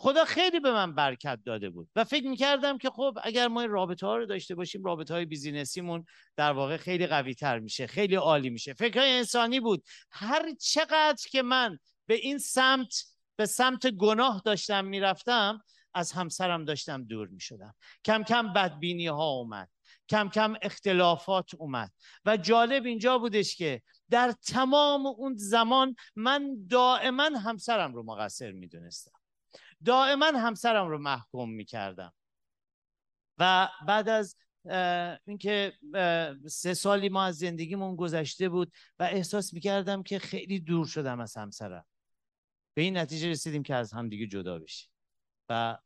[0.00, 1.88] خدا خیلی به من برکت داده بود.
[1.96, 5.24] و فکر می‌کردم که خب اگر ما این رابطه ها رو داشته باشیم رابطه های
[5.24, 6.04] بیزینسیمون
[6.36, 8.74] در واقع خیلی قوی تر میشه خیلی عالی میشه.
[8.74, 9.84] فکرهای انسانی بود.
[10.10, 13.04] هر چقدر که من به این سمت
[13.38, 15.62] به سمت گناه داشتم می‌رفتم
[15.94, 17.74] از همسرم داشتم دور می شدم
[18.04, 19.68] کم کم بدبینی ها اومد.
[20.08, 21.92] کم کم اختلافات اومد.
[22.24, 28.68] و جالب اینجا بودش که در تمام اون زمان من دائما همسرم رو مقصر می
[28.68, 29.18] دونستم
[29.84, 32.12] دائما همسرم رو محکوم می کردم
[33.38, 34.36] و بعد از
[35.26, 35.72] اینکه
[36.46, 41.20] سه سالی ما از زندگیمون گذشته بود و احساس می کردم که خیلی دور شدم
[41.20, 41.84] از همسرم.
[42.78, 44.90] به این نتیجه رسیدیم که از همدیگه جدا بشیم.
[45.48, 45.78] و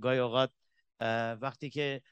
[0.00, 0.50] گاهی اوقات
[1.40, 2.02] وقتی که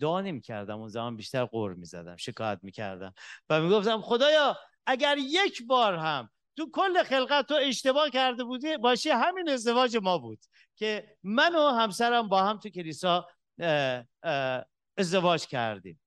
[0.00, 3.14] دعا نمی کردم اون زمان بیشتر قور می زدم شکایت می کردم
[3.50, 8.76] و می گفتم خدایا اگر یک بار هم تو کل خلقت تو اشتباه کرده بودی
[8.76, 10.44] باشی همین ازدواج ما بود
[10.76, 13.28] که من و همسرم با هم تو کلیسا
[14.98, 16.00] ازدواج کردیم.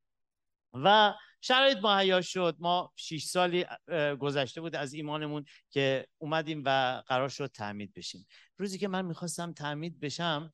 [0.74, 2.56] و شرایط مهیا شد.
[2.60, 3.66] ما شیش سالی
[4.20, 8.28] گذشته بود از ایمانمون که اومدیم و قرار شد تعمید بشیم.
[8.58, 10.52] روزی که من می‌خواستم تعمید بشم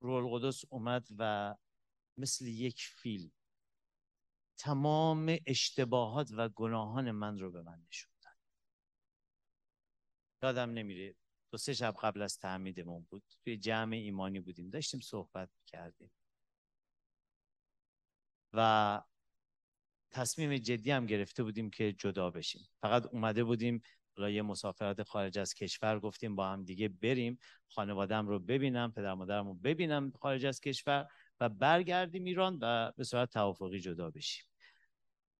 [0.00, 1.54] رول قدس اومد و
[2.16, 3.30] مثل یک فیل
[4.58, 8.32] تمام اشتباهات و گناهان من رو به من نشون داد.
[10.42, 11.14] یادم نمیره
[11.52, 16.10] دو سه شب قبل از تعمیدمون بود توی جمع ایمانی بودیم داشتیم صحبت کردیم
[18.58, 19.02] و
[20.10, 22.68] تصمیم جدی هم گرفته بودیم که جدا بشیم.
[22.82, 23.82] فقط اومده بودیم
[24.16, 29.14] حالا یه مسافرت خارج از کشور گفتیم با هم دیگه بریم خانوادم رو ببینم پدر
[29.14, 31.06] مادرم رو ببینم خارج از کشور
[31.40, 34.44] و برگردیم ایران و به صورت توافقی جدا بشیم.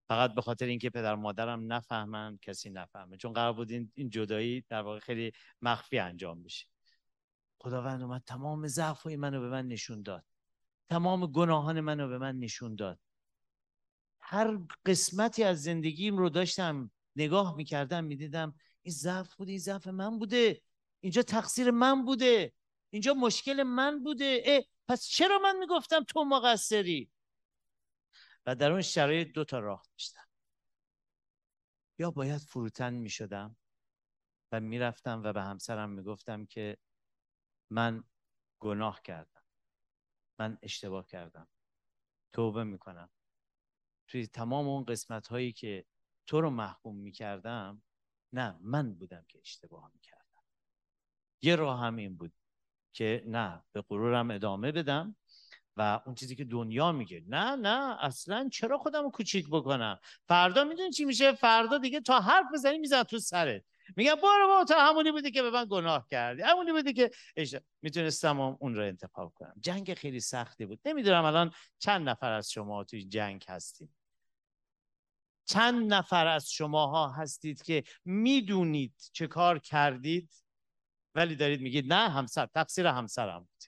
[0.09, 3.17] فقط به خاطر اینکه پدر مادرم نفهمن کسی نفهمه.
[3.17, 6.67] چون قرار بود این, جدایی در واقع خیلی مخفی انجام بشه.
[7.59, 10.25] خداوند اومد تمام ضعف منو به من نشون داد.
[10.89, 13.01] تمام گناهان منو به من نشون داد.
[14.31, 20.19] هر قسمتی از زندگیم رو داشتم نگاه می‌کردم می‌دیدم این ضعف بوده این ضعف من
[20.19, 20.63] بوده
[21.01, 22.53] اینجا تقصیر من بوده
[22.91, 24.43] اینجا مشکل من بوده.
[24.47, 27.11] اه پس چرا من می‌گفتم تو مقصری؟
[28.47, 30.29] و در اون شرایط دو تا راه داشتم.
[31.99, 33.57] یا باید فروتن می‌شدم
[34.53, 36.77] و می‌رفتم و به همسرم می‌گفتم که
[37.71, 38.05] من
[38.61, 39.43] گناه کردم.
[40.39, 41.49] من اشتباه کردم.
[42.33, 43.11] توبه می‌کنم.
[44.09, 45.85] توی تمام اون قسمت هایی که
[46.27, 47.83] تو رو محکوم می‌کردم
[48.33, 50.43] نه من بودم که اشتباه می‌کردم.
[51.43, 52.33] یه راه همین بود
[52.93, 55.17] که نه به غرورم ادامه بدم
[55.77, 60.65] و اون چیزی که دنیا میگه نه نه اصلا چرا خودم رو کوچیک بکنم؟ فردا
[60.65, 63.65] می‌دونی چی میشه؟ فردا دیگه تا حرف بزنی میزن تو سرت.
[63.97, 66.43] میگم برو با تو همونی بودی که به من گناه کردی.
[66.43, 67.11] همونی بودی که
[67.83, 69.55] می‌تونستم اون رو انتخاب کنم.
[69.61, 70.81] جنگ خیلی سختی بود.
[70.85, 73.91] نمی‌دونم الان چند نفر از شما توی جنگ هستید
[75.49, 80.35] چند نفر از شماها هستید که می‌دونید چه کار کردید
[81.15, 83.65] ولی دارید میگید نه همسر تقصیر همسرم بود.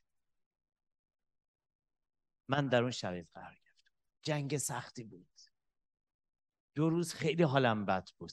[2.48, 3.92] من در اون شرایط قرار گرفتم.
[4.22, 5.28] جنگ سختی بود.
[6.74, 8.32] دو روز خیلی حالم بد بود.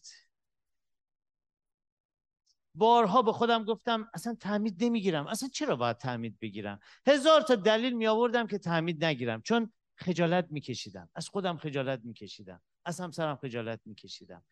[2.75, 5.27] بارها به خودم گفتم اصلا تعمید نمی‌گیرم.
[5.27, 9.41] اصلا چرا باید تعمید بگیرم؟ هزار تا دلیل می آوردم که تعمید نگیرم.
[9.41, 11.10] چون خجالت میکشیدم.
[11.15, 12.62] از خودم خجالت میکشیدم.
[12.88, 14.43] از همسرم خجالت میکشیدم.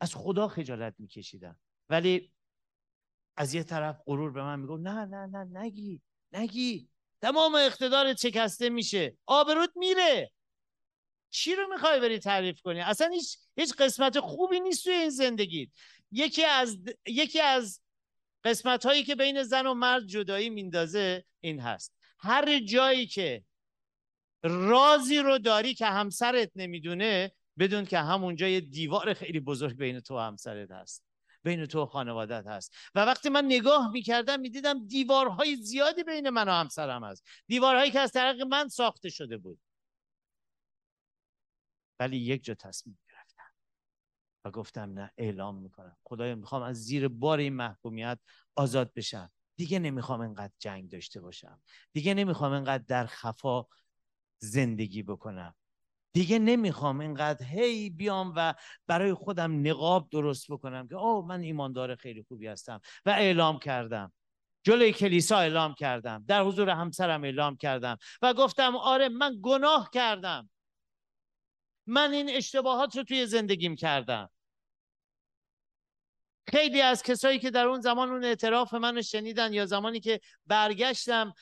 [0.00, 1.58] از خدا خجالت میکشیدم.
[1.88, 2.32] ولی
[3.36, 6.00] از یه طرف غرور به من میگو نه نه نه نگی
[6.32, 6.88] نگی.
[7.20, 9.16] تمام اقتدار شکسته میشه.
[9.26, 10.32] آبرود میره.
[11.30, 15.70] چی رو می‌خوای بری تعریف کنی؟ اصلا هیچ هیچ قسمت خوبی نیست توی این زندگی
[16.10, 17.80] یکی از یکی از
[18.44, 21.94] قسمت هایی که بین زن و مرد جدایی میندازه این هست.
[22.18, 23.44] هر جایی که
[24.42, 30.16] رازی رو داری که همسرت نمی‌دونه بدون که همونجا یه دیوار خیلی بزرگ بین تو
[30.16, 31.04] و همسرت هست
[31.44, 32.74] بین تو و خانوادت هست.
[32.94, 37.26] و وقتی من نگاه می‌کردم می‌دیدم دیوارهای زیادی بین من و همسرم هست.
[37.46, 39.60] دیوارهایی که از طریق من ساخته شده بود.
[42.00, 43.50] ولی یک جا تصمیم گرفتم
[44.44, 45.96] و گفتم نه اعلام می‌کنم.
[46.04, 48.18] خدایا می‌خوام از زیر بار این محکومیت
[48.56, 49.32] آزاد بشم.
[49.56, 51.62] دیگه نمی‌خوام اینقدر جنگ داشته باشم.
[51.92, 53.66] دیگه نمی‌خوام اینقدر در خفا
[54.38, 55.54] زندگی بکنم.
[56.12, 58.54] دیگه نمی‌خوام اینقدر هی بیام و
[58.86, 64.12] برای خودم نقاب درست بکنم که اوه من ایماندار خیلی خوبی هستم و اعلام کردم.
[64.64, 66.24] جلوی کلیسا اعلام کردم.
[66.28, 70.50] در حضور همسرم اعلام کردم و گفتم آره من گناه کردم.
[71.86, 74.30] من این اشتباهات رو توی زندگیم کردم.
[76.48, 81.34] خیلی از کسایی که در اون زمان اون اعتراف منو شنیدن یا زمانی که برگشتم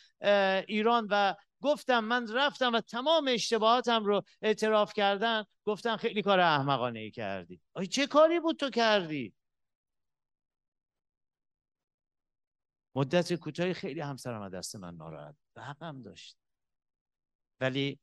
[0.66, 5.44] ایران و گفتم من رفتم و تمام اشتباهاتم رو اعتراف کردن.
[5.64, 7.60] گفتن خیلی کار احمقانه ای کردی.
[7.74, 9.34] آی چه کاری بود تو کردی؟
[12.94, 16.36] مدت کوتاهی خیلی همسرم دست من ناراحت و حقم داشت.
[17.60, 17.98] ولی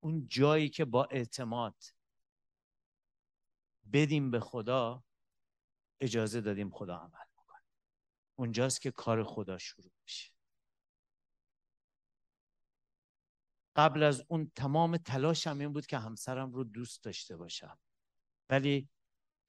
[0.00, 1.74] اون جایی که با اعتماد
[3.92, 5.04] بدیم به خدا
[6.00, 7.62] اجازه دادیم خدا عمل بکنه.
[8.38, 10.37] اونجاست که کار خدا شروع میشه.
[13.78, 17.78] قبل از اون تمام تلاشم این بود که همسرم رو دوست داشته باشم.
[18.50, 18.88] ولی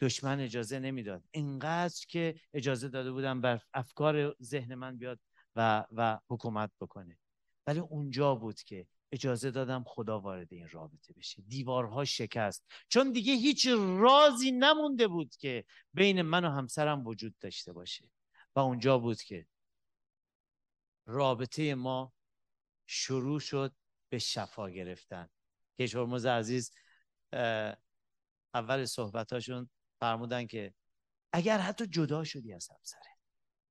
[0.02, 1.24] دشمن اجازه نمی‌داد.
[1.32, 5.20] اینقدر که اجازه داده بودم بر افکار ذهن من بیاد
[5.56, 7.20] و, و حکومت بکنه.
[7.68, 11.42] ولی اونجا بود که اجازه دادم خدا وارد این رابطه بشه.
[11.42, 12.65] دیوارها شکست.
[12.88, 18.10] چون دیگه هیچ رازی نمونده بود که بین من و همسرم وجود داشته باشه.
[18.56, 19.48] و اونجا بود که
[21.06, 22.13] رابطه ما
[22.86, 23.74] شروع شد
[24.10, 25.30] به شفا گرفتن.
[25.80, 26.72] کشورموز عزیز
[28.54, 29.69] اول صحبتاشون
[30.00, 30.74] فرمودن که
[31.34, 33.10] اگر حتی جدا شدی از همسره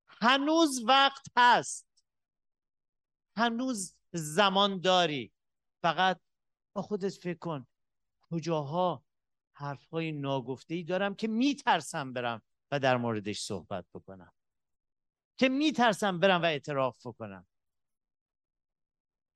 [0.08, 1.88] هنوز وقت هست.
[3.36, 5.32] هنوز زمان داری.
[5.82, 6.20] فقط
[6.72, 7.66] با خودت فکر کن
[8.20, 9.04] کجاها
[9.52, 14.32] حرفهای ناگفته ای دارم که میترسم برم و در موردش صحبت بکنم.
[15.36, 17.46] که میترسم برم و اعتراف بکنم.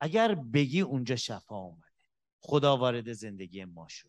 [0.02, 1.92] اگر بگی اونجا شفا اومده.
[2.40, 4.08] خدا وارد زندگی ما شد.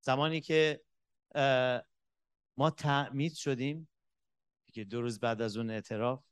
[0.00, 0.84] زمانی که
[2.56, 3.88] ما تعمید شدیم
[4.72, 6.24] که دو روز بعد از اون اعتراف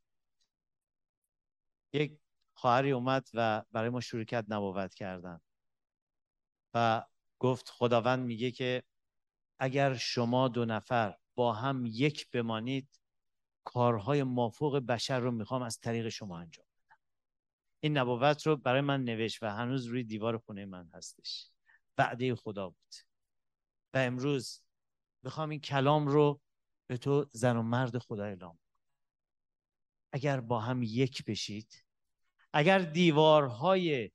[1.92, 2.18] یک
[2.54, 5.40] خواهری اومد و برای ما کرد نبوت کردن.
[6.74, 7.06] و
[7.38, 8.82] گفت خداوند میگه که
[9.58, 12.97] اگر شما دو نفر با هم یک بمانید
[13.68, 16.96] کارهای مافوق بشر رو می‌خوام از طریق شما انجام بدم.
[17.80, 21.50] این نبوت رو برای من نوشت و هنوز روی دیوار خونه من هستش.
[21.98, 22.94] وعده خدا بود.
[23.94, 24.62] و امروز
[25.22, 26.40] می‌خوام این کلام رو
[26.86, 28.58] به تو زن و مرد خدا اعلام
[30.12, 31.84] اگر با هم یک بشید
[32.52, 34.10] اگر دیوارهای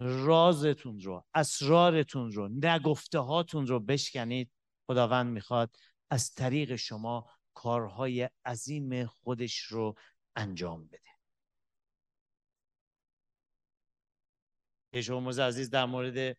[0.00, 4.50] رازتون رو اسرارتون رو نگفته هاتون رو بشکنید
[4.86, 5.76] خداوند می‌خواد
[6.10, 9.94] از طریق شما کارهای عظیم خودش رو
[10.36, 11.10] انجام بده.
[14.92, 16.36] پیشوموز عزیز در مورد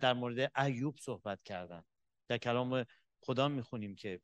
[0.00, 1.84] در مورد ایوب صحبت کردن.
[2.28, 2.86] در کلام
[3.20, 4.20] خدا می‌خونیم که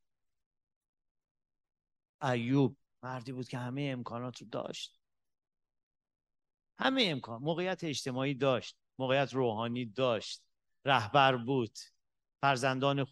[2.23, 5.01] ایوب مردی بود که همه امکانات رو داشت.
[6.79, 10.43] همه امکان موقعیت اجتماعی داشت موقعیت روحانی داشت
[10.85, 11.79] رهبر بود
[12.41, 13.07] فرزندان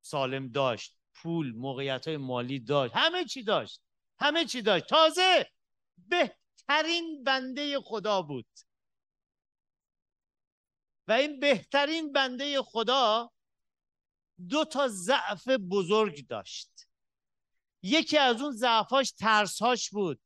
[0.00, 0.97] سالم داشت.
[1.22, 2.96] پول موقعیت های مالی داشت.
[2.96, 3.82] همه چی داشت.
[4.20, 4.86] همه چی داشت.
[4.86, 5.50] تازه
[5.96, 8.46] بهترین بنده خدا بود.
[11.08, 13.30] و این بهترین بنده خدا
[14.48, 16.88] دو تا ضعف بزرگ داشت.
[17.82, 20.20] یکی از اون ضعفاش ترسهاش بود.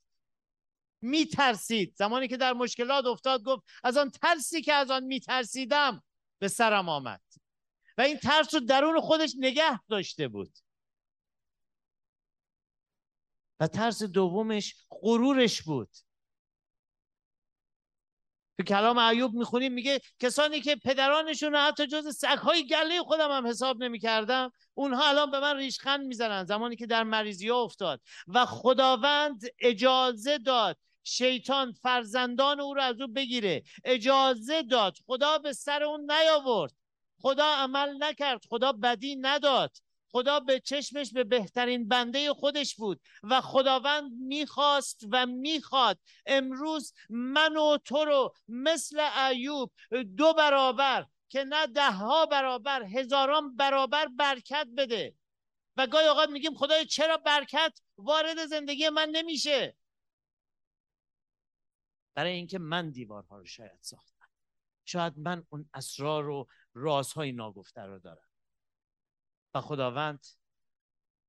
[1.00, 1.94] میترسید.
[1.96, 6.02] زمانی که در مشکلات افتاد گفت از آن ترسی که از آن میترسیدم
[6.38, 7.22] به سرم آمد.
[7.98, 10.58] و این ترس رو درون خودش نگه داشته بود.
[13.62, 15.88] و ترس دومش غرورش بود.
[18.58, 23.82] تو کلام ایوب می‌خونیم میگه کسانی که پدرانشون حتی جز سگهای گله خودم هم حساب
[23.82, 26.44] نمی‌کردم اونها الان به من ریشخند می‌زنن.
[26.44, 28.00] زمانی که در مریضی ها افتاد.
[28.28, 33.62] و خداوند اجازه داد شیطان فرزندان او رو از او بگیره.
[33.84, 34.96] اجازه داد.
[35.06, 36.72] خدا به سر اون نیاورد.
[37.20, 38.40] خدا عمل نکرد.
[38.48, 39.76] خدا بدی نداد.
[40.12, 47.56] خدا به چشمش به بهترین بنده خودش بود و خداوند می‌خواست و می‌خواد امروز من
[47.56, 49.72] و تو رو مثل ایوب
[50.16, 55.14] دو برابر که نه ده ها برابر هزاران برابر برکت بده.
[55.76, 59.76] و گاهی اوقات میگیم خدای چرا برکت وارد زندگی من نمیشه؟
[62.14, 64.28] برای اینکه من دیوارها رو شاید ساختم.
[64.84, 68.31] شاید من اون اسرار و رازهای ناگفته رو دارم.
[69.54, 70.26] و خداوند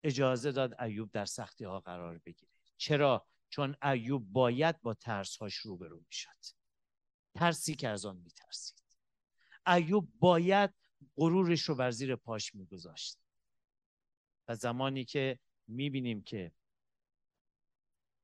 [0.04, 2.52] اجازه داد ایوب در سختی ها قرار بگیره.
[2.78, 6.38] چرا؟ چون ایوب باید با ترسهاش روبرو می‌شد.
[7.36, 8.84] ترسی که از آن میترسید.
[9.68, 10.74] ایوب باید
[11.16, 13.18] غرورش رو بر زیر پاش میگذاشت.
[14.48, 16.52] و زمانی که می‌بینیم که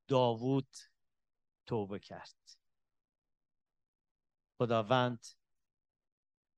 [0.07, 0.75] داوود
[1.65, 2.35] توبه کرد
[4.57, 5.25] خداوند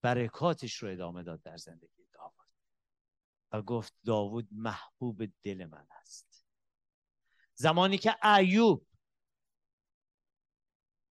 [0.01, 2.00] برکاتش رو ادامه داد در زندگی
[3.51, 6.45] و گفت داوود محبوب دل من است.
[7.55, 8.87] زمانی که ایوب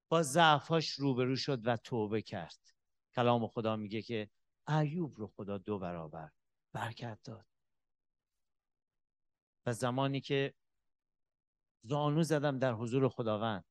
[0.09, 2.59] با ضعفاش روبرو شد و توبه کرد.
[3.14, 4.31] کلام خدا میگه که
[4.68, 6.31] ایوب رو خدا دو برابر
[6.72, 7.46] برکت داد.
[9.66, 10.55] و زمانی که
[11.83, 13.64] زانو زدم در حضور خداوند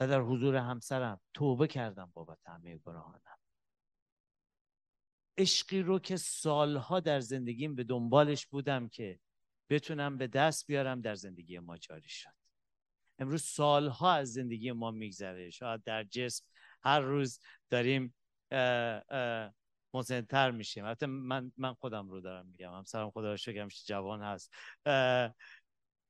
[0.00, 3.39] و در حضور همسرم توبه کردم بابت همه گناهانم.
[5.40, 9.20] عشقی رو که سالها در زندگیم به دنبالش بودم که
[9.70, 12.34] بتونم به دست بیارم در زندگی ما جاری شد.
[13.18, 15.50] امروز سالها از زندگی ما میگذره.
[15.50, 16.44] شاید در جسم
[16.82, 18.14] هر روز داریم
[19.94, 20.84] مسنتر میشیم.
[20.84, 22.72] البته من من خودم رو دارم میگم.
[22.72, 24.52] همسرم خدا رو جوان هست.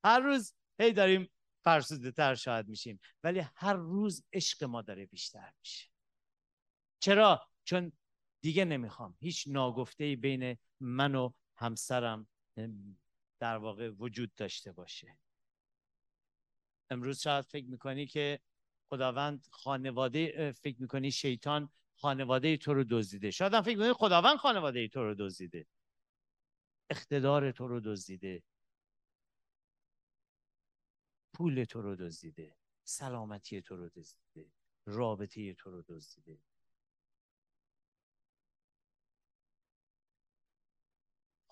[0.04, 1.30] هر روز هی داریم
[1.64, 3.00] فرسوده تر شاید میشیم.
[3.24, 5.88] ولی هر روز عشق ما داره بیشتر میشه.
[7.00, 7.92] چرا؟ چون
[8.40, 9.16] دیگه نمی‌خوام.
[9.20, 12.28] هیچ ناگفته بین من و همسرم
[13.40, 15.18] در واقع وجود داشته باشه.
[16.90, 18.40] امروز شاید فکر می‌کنی که
[18.90, 23.30] خداوند خانواده فکر می‌کنی شیطان خانواده تو رو دزدیده.
[23.30, 25.66] شاید هم فکر می‌کنی خداوند خانواده تو رو دزدیده.
[26.90, 28.42] اقتدار تو رو دزدیده.
[31.34, 32.56] پول تو رو دزدیده.
[32.84, 34.52] سلامتی تو رو دزدیده.
[34.86, 36.38] رابطه تو رو دزدیده.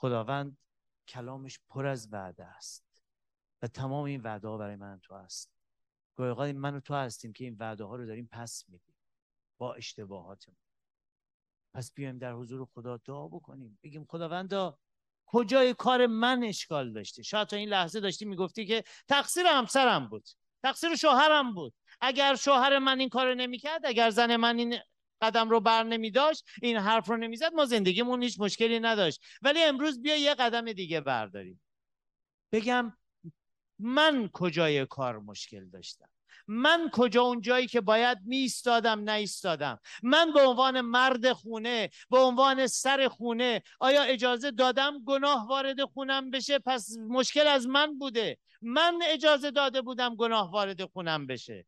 [0.01, 0.59] خداوند
[1.09, 3.05] کلامش پر از وعده است
[3.63, 5.51] و تمام این وعده ها برای من تو هست
[6.17, 8.95] گاهی من و تو هستیم که این وعده ها رو داریم پس میدیم
[9.59, 10.57] با اشتباهاتمون.
[11.75, 13.79] پس بیایم در حضور خدا دعا بکنیم.
[13.83, 14.79] بگیم خداوندا
[15.27, 20.29] کجای کار من اشکال داشته؟ شاید تا این لحظه داشتی می‌گفتی که تقصیر همسرم بود
[20.63, 21.75] تقصیر شوهرم بود.
[22.01, 24.79] اگر شوهر من این کارو نمی‌کرد اگر زن من این
[25.23, 29.21] قدم رو بر نمی داشت این حرف رو نمی‌زد ما زندگیمون هیچ مشکلی نداشت.
[29.43, 31.61] ولی امروز بیا یه قدم دیگه برداریم.
[32.53, 32.93] بگم
[33.79, 36.09] من کجای کار مشکل داشتم؟
[36.47, 42.19] من کجا اون جایی که باید می ایستادم ایستادم من به عنوان مرد خونه به
[42.19, 48.39] عنوان سر خونه آیا اجازه دادم گناه وارد خونم بشه؟ پس مشکل از من بوده.
[48.63, 51.67] من اجازه داده بودم گناه وارد خونم بشه.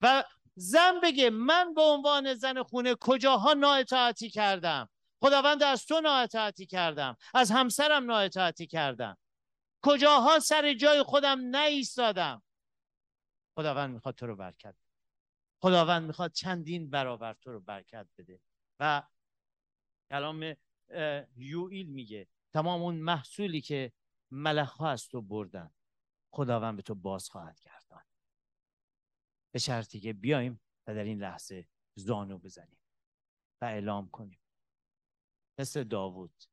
[0.00, 4.88] و زن بگه من به عنوان زن خونه کجاها نااطاعتی کردم؟
[5.20, 7.16] خداوند از تو نااطاعتی کردم.
[7.34, 9.18] از همسرم نااطاعتی کردم.
[9.82, 12.42] کجاها سر جای خودم نیستادم.
[13.54, 14.74] خداوند می‌خواد تو رو برکت
[15.62, 18.40] خداوند می‌خواد چندین برابر تو رو برکت بده.
[18.80, 19.02] و
[20.10, 20.56] کلام
[21.36, 23.92] یوئیل میگه تمام اون محصولی که
[24.30, 25.70] ملخ از تو بردن
[26.30, 28.02] خداوند به تو باز خواهد گردان.
[29.52, 32.78] به شرطی که بیایم و در این لحظه زانو بزنیم
[33.60, 34.40] و اعلام کنیم.
[35.58, 36.44] مثل داوود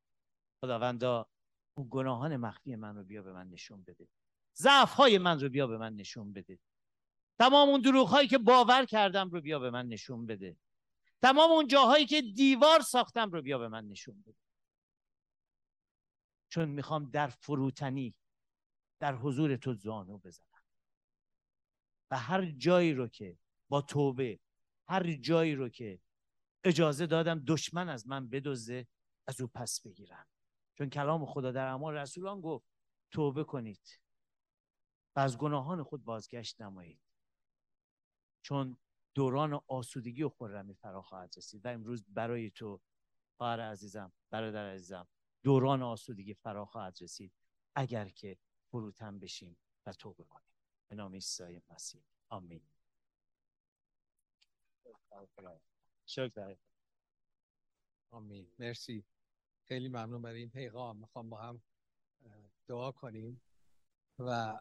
[0.61, 1.29] خداوندا
[1.77, 4.07] اون گناهان مخفی من رو بیا به من نشون بده.
[4.57, 6.59] ضعف های من رو بیا به من نشون بده.
[7.39, 10.57] تمام اون دروغ هایی که باور کردم رو بیا به من نشون بده.
[11.21, 14.37] تمام اون جاهایی که دیوار ساختم رو بیا به من نشون بده.
[16.49, 18.15] چون می‌خوام در فروتنی
[18.99, 20.48] در حضور تو زانو بزنم.
[22.11, 23.37] و هر جایی رو که
[23.69, 24.39] با توبه
[24.87, 25.99] هر جایی رو که
[26.63, 28.87] اجازه دادم دشمن از من بدزده
[29.27, 30.25] از او پس بگیرم.
[30.77, 32.67] چون کلام خدا در اعمال رسولان گفت
[33.11, 34.01] توبه کنید
[35.15, 37.01] و از گناهان خود بازگشت نمایید.
[38.41, 38.77] چون
[39.15, 42.81] دوران آسودگی و خرمی فرا خواهد رسید و امروز برای تو
[43.37, 45.07] خواهر عزیزم برادر عزیزم
[45.43, 47.33] دوران آسودگی فرا خواهد رسید.
[47.75, 48.37] اگر که
[48.71, 50.58] فروتن بشیم و توبه کنیم.
[50.89, 52.01] به نام عیسی مسیح.
[52.29, 52.61] آمین.
[56.05, 56.55] شکر.
[58.11, 58.47] آمین.
[58.59, 59.03] مرسی.
[59.65, 60.97] خیلی ممنون برای این پیغام.
[60.97, 61.61] می‌خوام با هم
[62.67, 63.41] دعا کنیم.
[64.19, 64.59] و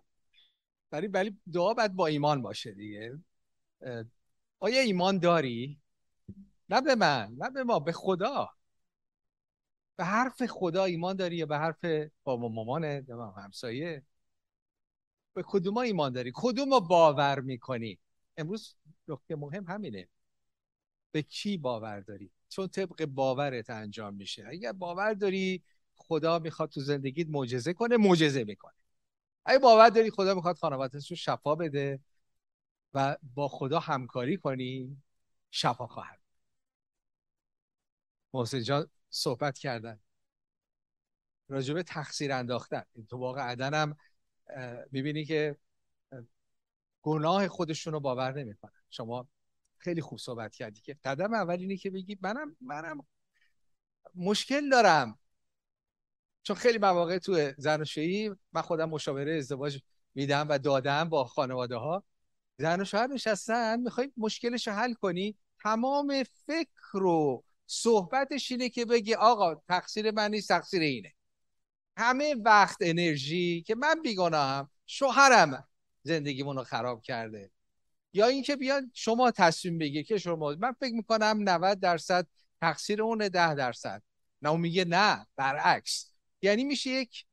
[0.91, 3.19] برای ولی دعا باید با ایمان باشه دیگه.
[4.59, 5.81] آیا ایمان داری؟
[6.69, 8.49] نه به من نه به ما به خدا.
[9.97, 11.85] به حرف خدا ایمان داری یا به حرف
[12.25, 14.07] بابا مامانه یا همسایه؟
[15.39, 17.99] به کدوم ایمان داری؟ کدوم باور می‌کنی؟
[18.37, 18.77] امروز
[19.09, 20.09] نکته مهم همینه.
[21.13, 24.47] به کی باور داری؟ چون طبق باورت انجام میشه.
[24.49, 25.63] اگر باور داری
[25.95, 28.73] خدا می‌خواد تو زندگیت معجزه کنه معجزه می‌کنه.
[29.45, 32.01] اگه باور داری خدا می‌خواد خانوادت رو شفا بده
[32.95, 35.03] و با خدا همکاری کنی
[35.51, 36.21] شفا خواهد.
[38.35, 40.01] محسن جان صحبت کردن.
[41.49, 42.83] راجبه تقصیر انداختن.
[43.09, 43.97] تو واقع عدن
[44.93, 45.57] می‌بینی که
[47.03, 48.73] گناه خودشون رو باور نمی‌کنن.
[48.91, 49.29] شما
[49.79, 53.07] خیلی خوب صحبت کردی که قدم اول اینه که بگی منم منم
[54.15, 55.19] مشکل دارم.
[56.43, 59.81] چون خیلی مواقع تو زناشویی من خودم مشاوره ازدواج
[60.15, 62.05] میدم و دادم با خانواده ها
[62.59, 65.37] زن و شوهر نشستن می‌خوای مشکلش رو حل کنی.
[65.63, 71.13] تمام فکر و صحبتش اینه که بگی آقا تقصیر من نیست تقصیر اینه.
[71.99, 75.69] همه وقت انرژی که من بیگناهم شوهرم
[76.03, 77.51] زندگیمون رو خراب کرده.
[78.13, 82.27] یا اینکه بیان شما تصمیم بگیر که شما من فکر می‌کنم 90 درصد
[82.61, 84.03] تقصیر اونه 10 درصد.
[84.43, 86.13] نه اون میگه نه برعکس.
[86.43, 87.25] یعنی میشه یک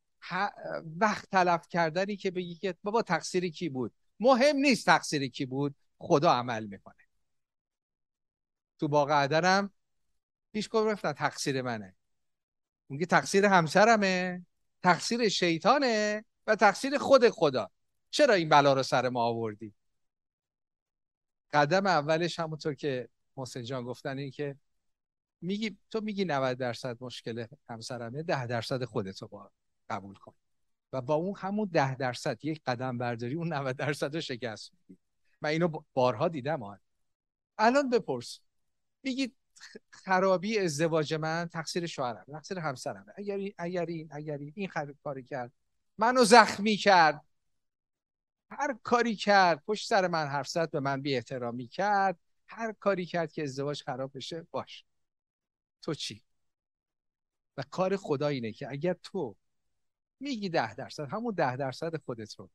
[0.99, 5.75] وقت تلف کردنی که بگی که بابا تقصیر کی بود؟ مهم نیست تقصیر کی بود
[5.97, 7.03] خدا عمل می‌کنه.
[8.79, 9.71] تو باغ عدنم
[10.51, 11.95] پیش گفتن تقصیر منه.
[12.89, 14.45] میگه تقصیر همسرمه.
[14.83, 17.71] تقصیر شیطانه و تقصیر خود خدا.
[18.09, 19.73] چرا این بلا رو سر ما آوردی؟
[21.53, 24.55] قدم اولش همونطور که محسن جان گفتن این که
[25.41, 29.51] میگی تو میگی 90 درصد مشکل همسرمه 10 درصد خودتو با
[29.89, 30.33] قبول کن.
[30.93, 35.01] و با اون همون 10 درصد یک قدم برداری اون 90 درصد رو شکست میدی.
[35.41, 36.79] من اینو بارها دیدم آن
[37.57, 38.39] الان بپرس.
[39.03, 39.35] میگی
[39.89, 44.69] خرابی ازدواج من تقصیر شوهرم تقصیر همسرم اگر این اگر این اگر این این
[45.03, 45.51] کاری کرد
[45.97, 47.21] منو زخمی کرد.
[48.49, 52.19] هر کاری کرد پشت سر من حرف زد به من بی احترامی کرد.
[52.47, 54.85] هر کاری کرد که ازدواج خراب بشه باش.
[55.81, 56.23] تو چی؟
[57.57, 59.35] و کار خدا اینه که اگر تو
[60.19, 62.49] میگی ده درصد همون ده درصد خودت رو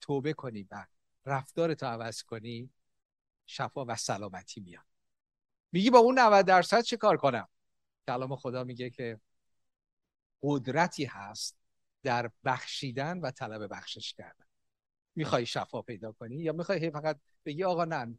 [0.00, 0.86] توبه کنی و
[1.26, 2.70] رفتارتو عوض کنی
[3.46, 4.95] شفا و سلامتی میاد.
[5.72, 7.48] میگی با اون 90 درصد چه کار کنم؟
[8.08, 9.20] کلام خدا میگه که
[10.42, 11.56] قدرتی هست
[12.02, 14.44] در بخشیدن و طلب بخشش کردن.
[15.14, 18.16] می‌خوای شفا پیدا کنی یا می‌خوای فقط بگی آقا نه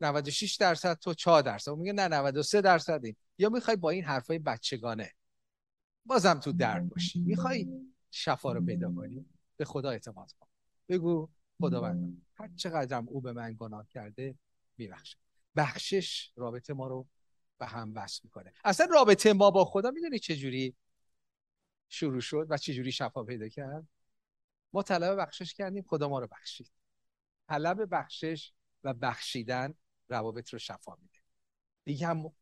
[0.00, 1.72] 96 درصد تو 4 درصد.
[1.72, 3.16] میگه نه 93 درصد این.
[3.38, 5.12] یا می‌خوای با این حرفای بچگانه
[6.04, 7.20] بازم تو درد باشی.
[7.20, 7.68] می‌خوای
[8.10, 9.26] شفا رو پیدا کنی؟
[9.56, 10.46] به خدا اعتماد کن.
[10.88, 11.28] بگو
[11.60, 14.34] خداوند هر چقدرم او به من گناه کرده
[14.78, 15.18] میبخشه
[15.56, 17.08] بخشش رابطه ما رو
[17.58, 18.52] به هم وصل می‌کنه.
[18.64, 20.76] اصلا رابطه ما با خدا می‌دونی چجوری
[21.88, 23.86] شروع شد و چجوری شفا پیدا کرد؟
[24.72, 26.72] ما طلب بخشش کردیم خدا ما رو بخشید.
[27.48, 28.52] طلب بخشش
[28.84, 29.74] و بخشیدن
[30.08, 31.18] روابط رو شفا میده.
[31.84, 32.32] دیگه هم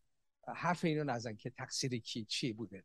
[0.55, 2.85] حرف اینو نزن که تقصیر کی چی بوده.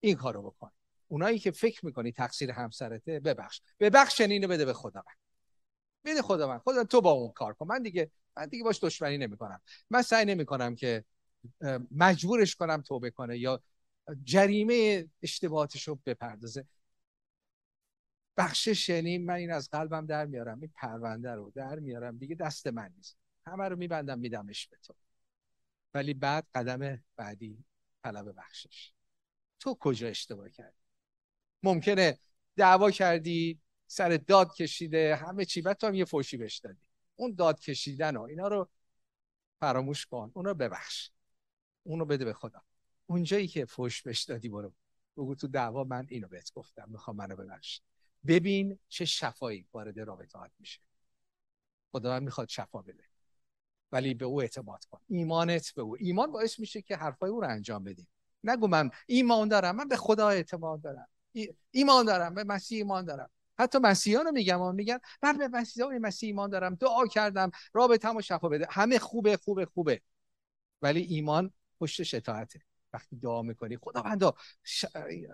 [0.00, 0.70] این کارو بکن.
[1.08, 3.60] اونایی که فکر می‌کنی تقصیر همسرته ببخش.
[3.80, 5.02] ببخش اینو بده به خدا.
[5.06, 5.12] من
[6.04, 7.66] بده خدا من خدا تو با اون کار کن.
[7.66, 9.60] من دیگه من دیگه باش دشمنی نمی‌کنم.
[9.90, 11.04] من سعی نمی‌کنم که
[11.90, 13.62] مجبورش کنم توبه کنه یا
[14.24, 16.66] جریمه اشتباهاتش رو بپردازه.
[18.36, 22.18] بخشش یعنی من این از قلبم در میارم این پرونده رو در میارم.
[22.18, 23.16] دیگه دست من نیست.
[23.46, 24.94] همه رو میبندم میدمش به تو.
[25.94, 27.64] ولی بعد قدم بعدی
[28.04, 28.92] طلب بخشش.
[29.60, 30.76] تو کجا اشتباه کردی؟
[31.62, 32.18] ممکنه
[32.56, 33.60] دعوا کردی
[33.90, 35.62] سر داد کشیده همه چی.
[35.62, 36.80] بعد تو هم یه فوشی بهش دادی.
[37.16, 38.68] اون داد کشیدن و اینا رو
[39.60, 40.30] فراموش کن.
[40.34, 41.10] اون رو ببخش.
[41.82, 42.62] اون رو بده به خدا.
[43.06, 44.72] اونجایی که فوش بهش دادی برو.
[45.16, 46.84] بگو تو دعوا من اینو بهت گفتم.
[46.88, 47.80] می‌خوام منو ببخش.
[48.26, 50.80] ببین چه شفایی وارد رابطات میشه.
[51.92, 53.04] خدا می‌خواد شفا بده.
[53.92, 55.00] ولی به او اعتماد کن.
[55.08, 55.96] ایمانت به او.
[56.00, 58.08] ایمان باعث میشه که حرفای او رو انجام بدیم
[58.44, 59.76] نگو من ایمان دارم.
[59.76, 61.08] من به خدا اعتماد دارم.
[61.70, 62.34] ایمان دارم.
[62.34, 63.30] به مسیح ایمان دارم.
[63.60, 68.48] حتی مسیحیان رو میگم میگن من به مسیح مسیح ایمان دارم دعا کردم رابطه‌مو شفا
[68.48, 68.66] بده.
[68.70, 70.02] همه خوبه خوبه خوبه.
[70.82, 74.34] ولی ایمان پشتش اطاعته وقتی دعا می‌کنی خداوندا
[74.64, 74.84] ش...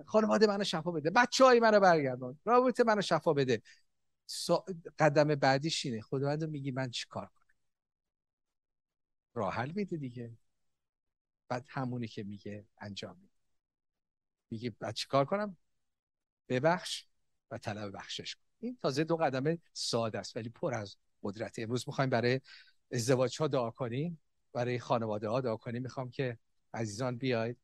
[0.07, 1.11] خانواده منو شفا بده.
[1.11, 2.39] بچه های منو برگردان.
[2.45, 3.63] رابطه منو شفا بده.
[4.99, 6.01] قدم بعدیش اینه.
[6.01, 7.55] خداوند میگی من چیکار کنم؟
[9.35, 10.33] راه حل میده دیگه.
[11.49, 13.33] بعد همونی که میگه انجام میده.
[14.51, 15.57] میگه بعد چیکار کنم؟
[16.49, 17.07] ببخش.
[17.51, 21.59] و طلب بخشش کن این تازه دو قدم ساده است ولی پر از قدرت.
[21.59, 22.41] امروز می‌خوایم برای
[22.93, 24.21] ازدواج ها دعا کنیم
[24.53, 25.83] برای خانواده ها دعا کنیم.
[25.83, 26.39] می‌خوام که
[26.75, 27.57] عزیزان بیاید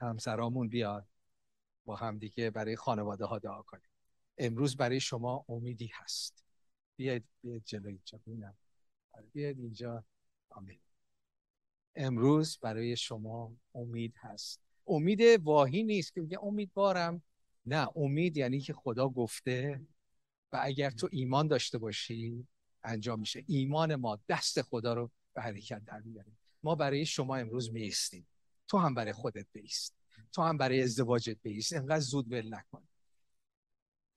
[0.00, 1.06] همسرامون بیاد
[1.84, 3.88] با هم دیگه برای خانواده ها دعا کنیم.
[4.38, 6.44] امروز برای شما امیدی هست.
[6.96, 8.54] بیاید بیاید جلو اینجا ببینم
[9.12, 10.04] آره، بیاید اینجا.
[10.50, 10.80] آمین.
[11.94, 14.60] امروز برای شما امید هست.
[14.86, 17.22] امید واهی نیست که میگه امیدوارم
[17.66, 19.86] نه امید یعنی که خدا گفته
[20.52, 22.46] و اگر تو ایمان داشته باشی
[22.84, 23.44] انجام میشه.
[23.46, 28.26] ایمان ما دست خدا رو به حرکت در میاره ما برای شما امروز میستیم
[28.68, 29.96] تو هم برای خودت بیست.
[30.32, 31.72] تو هم برای ازدواجت بیست.
[31.72, 32.88] انقدر زود ول نکن.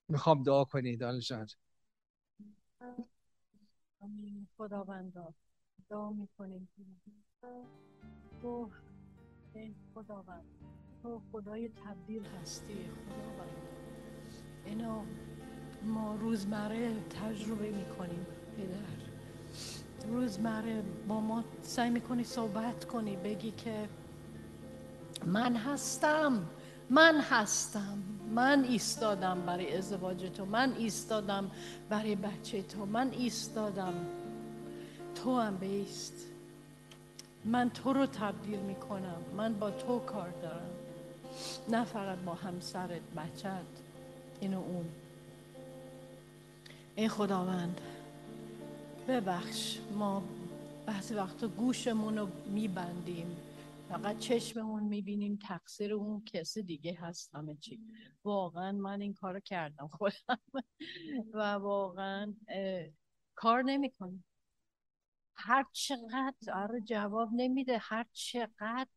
[0.07, 1.47] می‌خوام دعا کنی دانل جان.
[4.57, 5.33] خداوندا
[5.89, 6.69] دعا می‌کنیم.
[8.41, 8.71] تو
[9.95, 10.56] خداوند.
[11.07, 13.57] تو خدای تبدیل هستی خداوند
[14.65, 15.01] اینو
[15.83, 18.25] ما روزمره تجربه می‌کنیم
[18.57, 20.07] پدر.
[20.07, 23.89] روزمره با ما سعی می‌کنی صحبت کنی بگی که
[25.25, 26.45] من هستم
[26.89, 27.97] من هستم
[28.35, 31.51] من ایستادم برای ازدواج تو من ایستادم
[31.89, 33.93] برای بچه تو من ایستادم.
[35.15, 36.13] تو هم بیست.
[37.45, 40.76] من تو رو تبدیل می‌کنم من با تو کار دارم.
[41.69, 43.65] نه فقط با همسرت بچت
[44.41, 44.89] اینو اون.
[46.95, 47.81] این خداوند
[49.07, 50.23] ببخش ما
[50.85, 53.38] بعضی وقتا گوشمون رو میبندیم.
[53.89, 57.35] فقط چشممون می‌بینیم تقصیر اون کسی دیگه هست.
[57.35, 57.79] همه چی.
[58.23, 60.39] واقعا من این کار کردم خودم.
[61.33, 62.33] و واقعا
[63.35, 64.23] کار نمی‌کنم.
[65.35, 67.77] هر چقدر آره جواب نمیده.
[67.77, 68.88] هر چقدر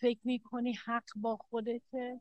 [0.00, 2.20] فکر می‌کنی حق با خودته؟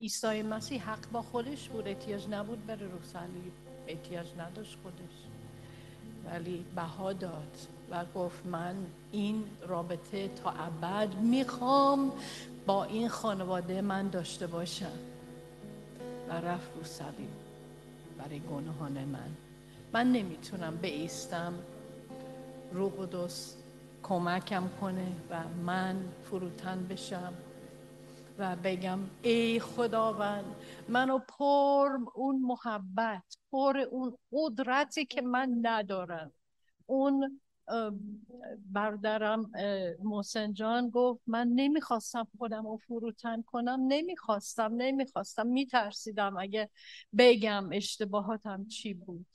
[0.00, 3.52] عیسی مسیح حق با خودش بود احتیاج نبود بره رو صلیب
[3.86, 5.26] احتیاج نداشت خودش.
[6.24, 7.58] ولی بها داد
[7.90, 12.12] و گفت من این رابطه تا ابد می‌خوام
[12.66, 14.98] با این خانواده من داشته باشم.
[16.28, 17.30] و رفت رو صلیب
[18.18, 19.30] برای گناهان من.
[19.92, 21.54] من نمی‌تونم بیستم
[22.72, 23.56] رو قدس
[24.02, 27.34] کمکم کنه و من فروتن بشم
[28.38, 30.44] و بگم ای خداوند
[30.88, 36.32] منو پر اون محبت پر اون قدرتی که من ندارم.
[36.86, 37.40] اون
[38.72, 39.50] بردارم
[40.02, 43.80] محسن جان گفت من نمی‌خواستم خودم رو فروتن کنم.
[43.88, 45.46] نمی‌خواستم نمی‌خواستم.
[45.46, 46.70] میترسیدم اگه
[47.18, 49.26] بگم اشتباهاتم چی بود.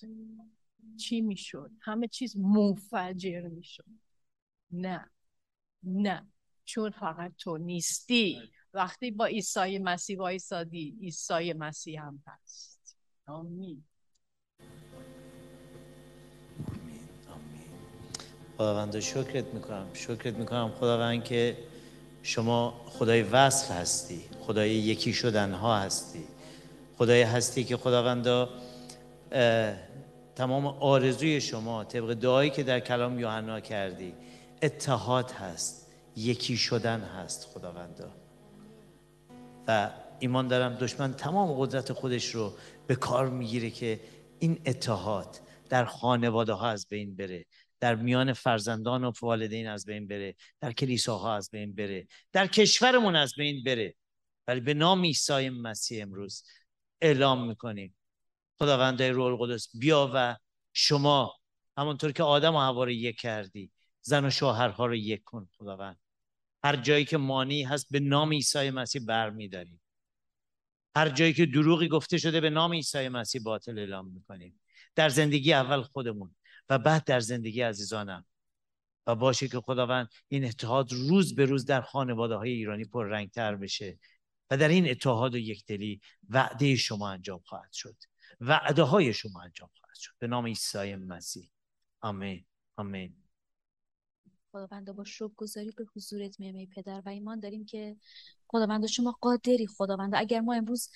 [0.98, 3.86] چی می‌شد؟ همه چیز منفجر می‌شد.
[4.72, 5.10] نه.
[5.84, 6.28] نه.
[6.66, 8.52] چون فقط تو نیستی.
[8.74, 12.98] وقتی با عیسی مسیح وایسادی عیسی مسیح هم هست.
[13.28, 13.84] آمین.
[18.58, 19.88] خداوند شکرت می‌کنم.
[19.94, 21.58] شکرت می‌کنم خداوند که
[22.24, 24.22] شما خدای وصل هستی.
[24.42, 26.24] خدای یکی شدن ها هستی.
[26.98, 28.50] خدای هستی که خداوند
[30.36, 34.14] تمام آرزوی شما طبق دعایی که در کلام یوحنا کردی
[34.66, 38.16] اتحاد هست یکی شدن هست خداوندا.
[39.68, 42.54] و ایمان دارم دشمن تمام قدرت خودش رو
[42.88, 44.00] به کار می‌گیره که
[44.40, 45.40] این اتحاد
[45.70, 47.46] در خانواده ها از بین بره
[47.80, 53.16] در میان فرزندان و والدین از بین بره در کلیساها از بین بره در کشورمون
[53.16, 53.96] از بین بره.
[54.48, 56.44] ولی به نام عیسی مسیح امروز
[57.02, 57.96] اعلام می‌کنیم.
[58.60, 60.38] خداوند روح القدس بیا و
[60.74, 61.34] شما
[61.78, 63.72] همونطور که آدم و هوا یک کردی
[64.06, 66.00] زن و شوهرها رو یک کن خداوند.
[66.64, 69.82] هر جایی که مانی هست به نام عیسی مسیح برمیداریم.
[70.96, 74.62] هر جایی که دروغی گفته شده به نام عیسی مسیح باطل اعلام می‌کنیم.
[74.96, 76.36] در زندگی اول خودمون
[76.70, 78.26] و بعد در زندگی عزیزانم.
[79.08, 83.56] و باشه که خداوند این اتحاد روز به روز در خانواده های ایرانی پر رنگتر
[83.56, 84.00] بشه
[84.50, 87.96] و در این اتحاد و یکدلی وعده شما انجام خواهد شد.
[88.40, 90.14] وعده های شما انجام خواهد شد.
[90.20, 91.52] به نام عیسی مسیح.
[92.02, 92.46] آمین.
[92.78, 93.25] آمین.
[94.56, 97.40] خداوند با شکر گذاری به حضورت میمه پدر و ایمان.
[97.40, 97.96] داریم که
[98.48, 100.90] خداوند شما قادری خداوند اگر ما امروز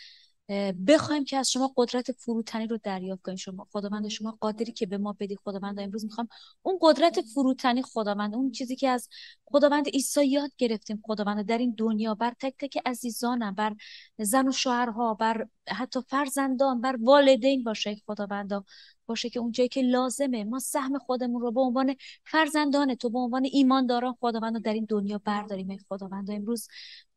[0.88, 4.98] بخوایم که از شما قدرت فروتنی رو دریافت کنیم شما خداوند شما قادری که به
[4.98, 6.28] ما بدی خداوند امروز می‌خوام
[6.62, 9.10] اون قدرت فروتنی خداوند اون چیزی که از
[9.46, 13.76] خداوند عیسی یاد گرفتیم خداوند در این دنیا بر تک تک عزیزانم بر
[14.18, 18.66] زن و شوهرها بر حتی فرزندان بر والدین باشه خداوند
[19.06, 20.44] باشه که اونجایی که لازمه.
[20.44, 21.96] ما سهم خودمون رو به عنوان
[22.26, 25.78] فرزندان تو به عنوان ایمانداران خداوند در این دنیا برداریم.
[25.90, 26.68] خداوند امروز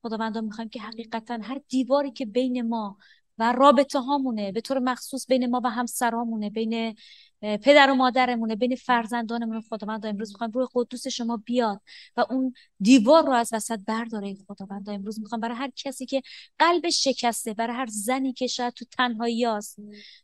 [0.02, 2.98] خداوند می‌خوایم که حقیقتا هر دیواری که بین ما
[3.42, 4.52] و رابطه هامونه.
[4.52, 6.96] به طور مخصوص بین ما و همسرامونه بین
[7.40, 11.80] پدر و مادرمونه بین فرزندانمون خداوند امروز می‌خوام روی قدوس شما بیاد
[12.16, 14.26] و اون دیوار رو از وسط برداره.
[14.26, 16.22] این خداوند امروز می‌خوام برای هر کسی که
[16.58, 19.78] قلبش شکسته برای هر زنی که شاید تو تنهایی است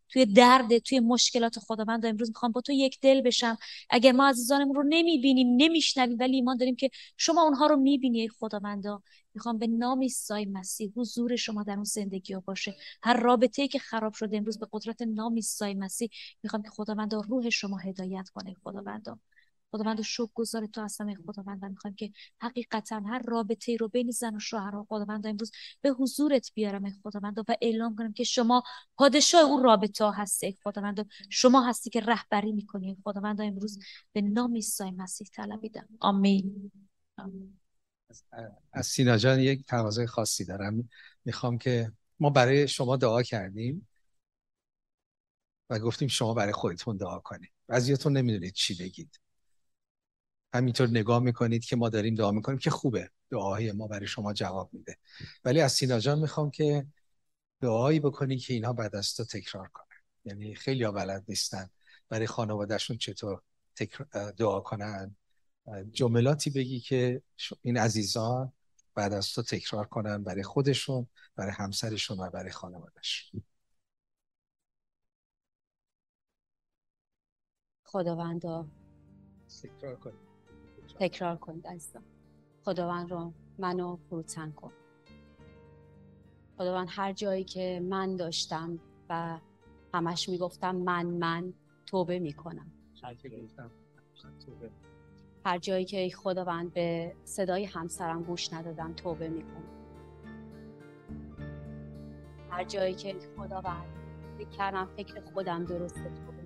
[0.09, 3.59] توی درد توی مشکلات خداوند امروز می‌خوام با تو یک دل بشم.
[3.91, 8.29] اگر ما عزیزانمون رو نمی‌بینیم نمیشنویم ولی ایمان داریم که شما اونها رو می‌بینی ای
[8.29, 9.03] خداوندا
[9.39, 12.77] می‌خوام به نام عیسی مسیح حضور شما در اون زندگی ها باشه.
[13.03, 16.09] هر رابطه ای که خراب شده امروز به قدرت نام عیسی مسیح
[16.43, 18.55] می‌خوام که خداوند روح شما هدایت کنه.
[18.65, 19.21] خداوند
[19.73, 24.37] خداوند شکر گذار تو هستم خداوند و می‌خوام که حقیقتا هر رابطه رو بین زن
[24.37, 28.63] و شوهر خداوند امروز به حضورت بیارم ای خداوند و اعلام کنم که شما
[28.97, 33.79] پادشاه اون رابطه هستی خداوند شما هستی که رهبری می‌کنی خداوند امروز
[34.13, 36.71] به نام عیسی مسیح طلبیدم آمین,
[37.19, 37.58] آمین.
[38.73, 40.89] از سینا جان یک تقاضای خاصی دارم.
[41.25, 43.89] می‌خوام که ما برای شما دعا کردیم
[45.71, 47.53] و گفتیم شما برای خودتون دعا کنید.
[47.67, 49.21] بعضیاتون نمی‌دونید چی بگید.
[50.55, 53.11] همینطور نگاه می‌کنید که ما داریم دعا می‌کنیم که خوبه.
[53.31, 54.97] دعاهای ما برای شما جواب میده.
[55.45, 56.87] ولی از سینا جان می‌خوام که
[57.61, 59.97] دعایی بکنی که اینها بعد از تو تکرار کنن.
[60.25, 61.71] یعنی خیلی ها بلد نیستن
[62.09, 63.43] برای خانوادهشون چطور
[64.37, 65.17] دعا کنن.
[65.93, 67.23] جملاتی بگی که
[67.63, 68.53] این عزیزان
[68.95, 71.07] بعد از تو تکرار کنن برای خودشون
[71.37, 73.43] برای همسرشون و برای خانوادهشون
[77.85, 78.69] خداوندا.
[79.63, 80.19] تکرار کنید
[80.99, 82.05] تکرار کنید عزیزان
[82.65, 84.73] خداوند رو منو فروتن کن.
[86.57, 89.41] خداوند هر جایی که من داشتم و
[89.95, 91.53] همش می‌گفتم من من
[91.87, 92.73] توبه می‌کنم.
[93.03, 93.15] هر
[95.61, 99.69] جایی که خداوند به صدای همسرم گوش ندادم توبه می‌کنم.
[102.51, 103.85] هر جایی که خداوند
[104.39, 106.39] فکر کردم فکر خودم درسته توبه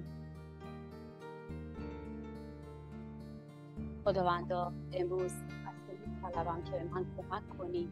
[4.05, 7.89] خداوندا امروز از تو طلبم که من کمک کنی.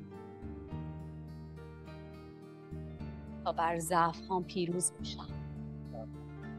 [3.45, 5.27] تا بر ضعف پیروز بشم.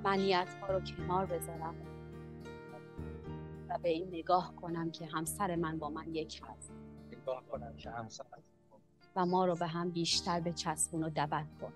[0.03, 1.75] من نیت ها رو کنار بذارم.
[3.71, 6.71] و به این نگاه کنم که همسر من با من یک هست.
[7.11, 8.25] نگاه کنم که همسر
[9.15, 11.73] و ما رو به هم بیشتر به چسبون و دبت کن.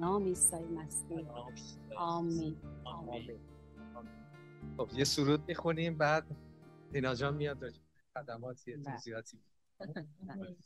[0.00, 1.26] نام عیسی مسیح.
[1.96, 2.56] آمین.
[2.84, 3.40] آمین.
[4.76, 6.24] خب یه سرود می‌خونیم بعد
[6.92, 7.58] دینا جان میاد
[8.14, 8.84] خدماتی بله.
[8.84, 9.38] توضیحاتی.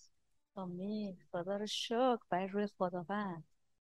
[0.54, 1.16] آمین.
[1.32, 2.18] خدا رو شکر.
[2.30, 3.44] برای روی خداوند.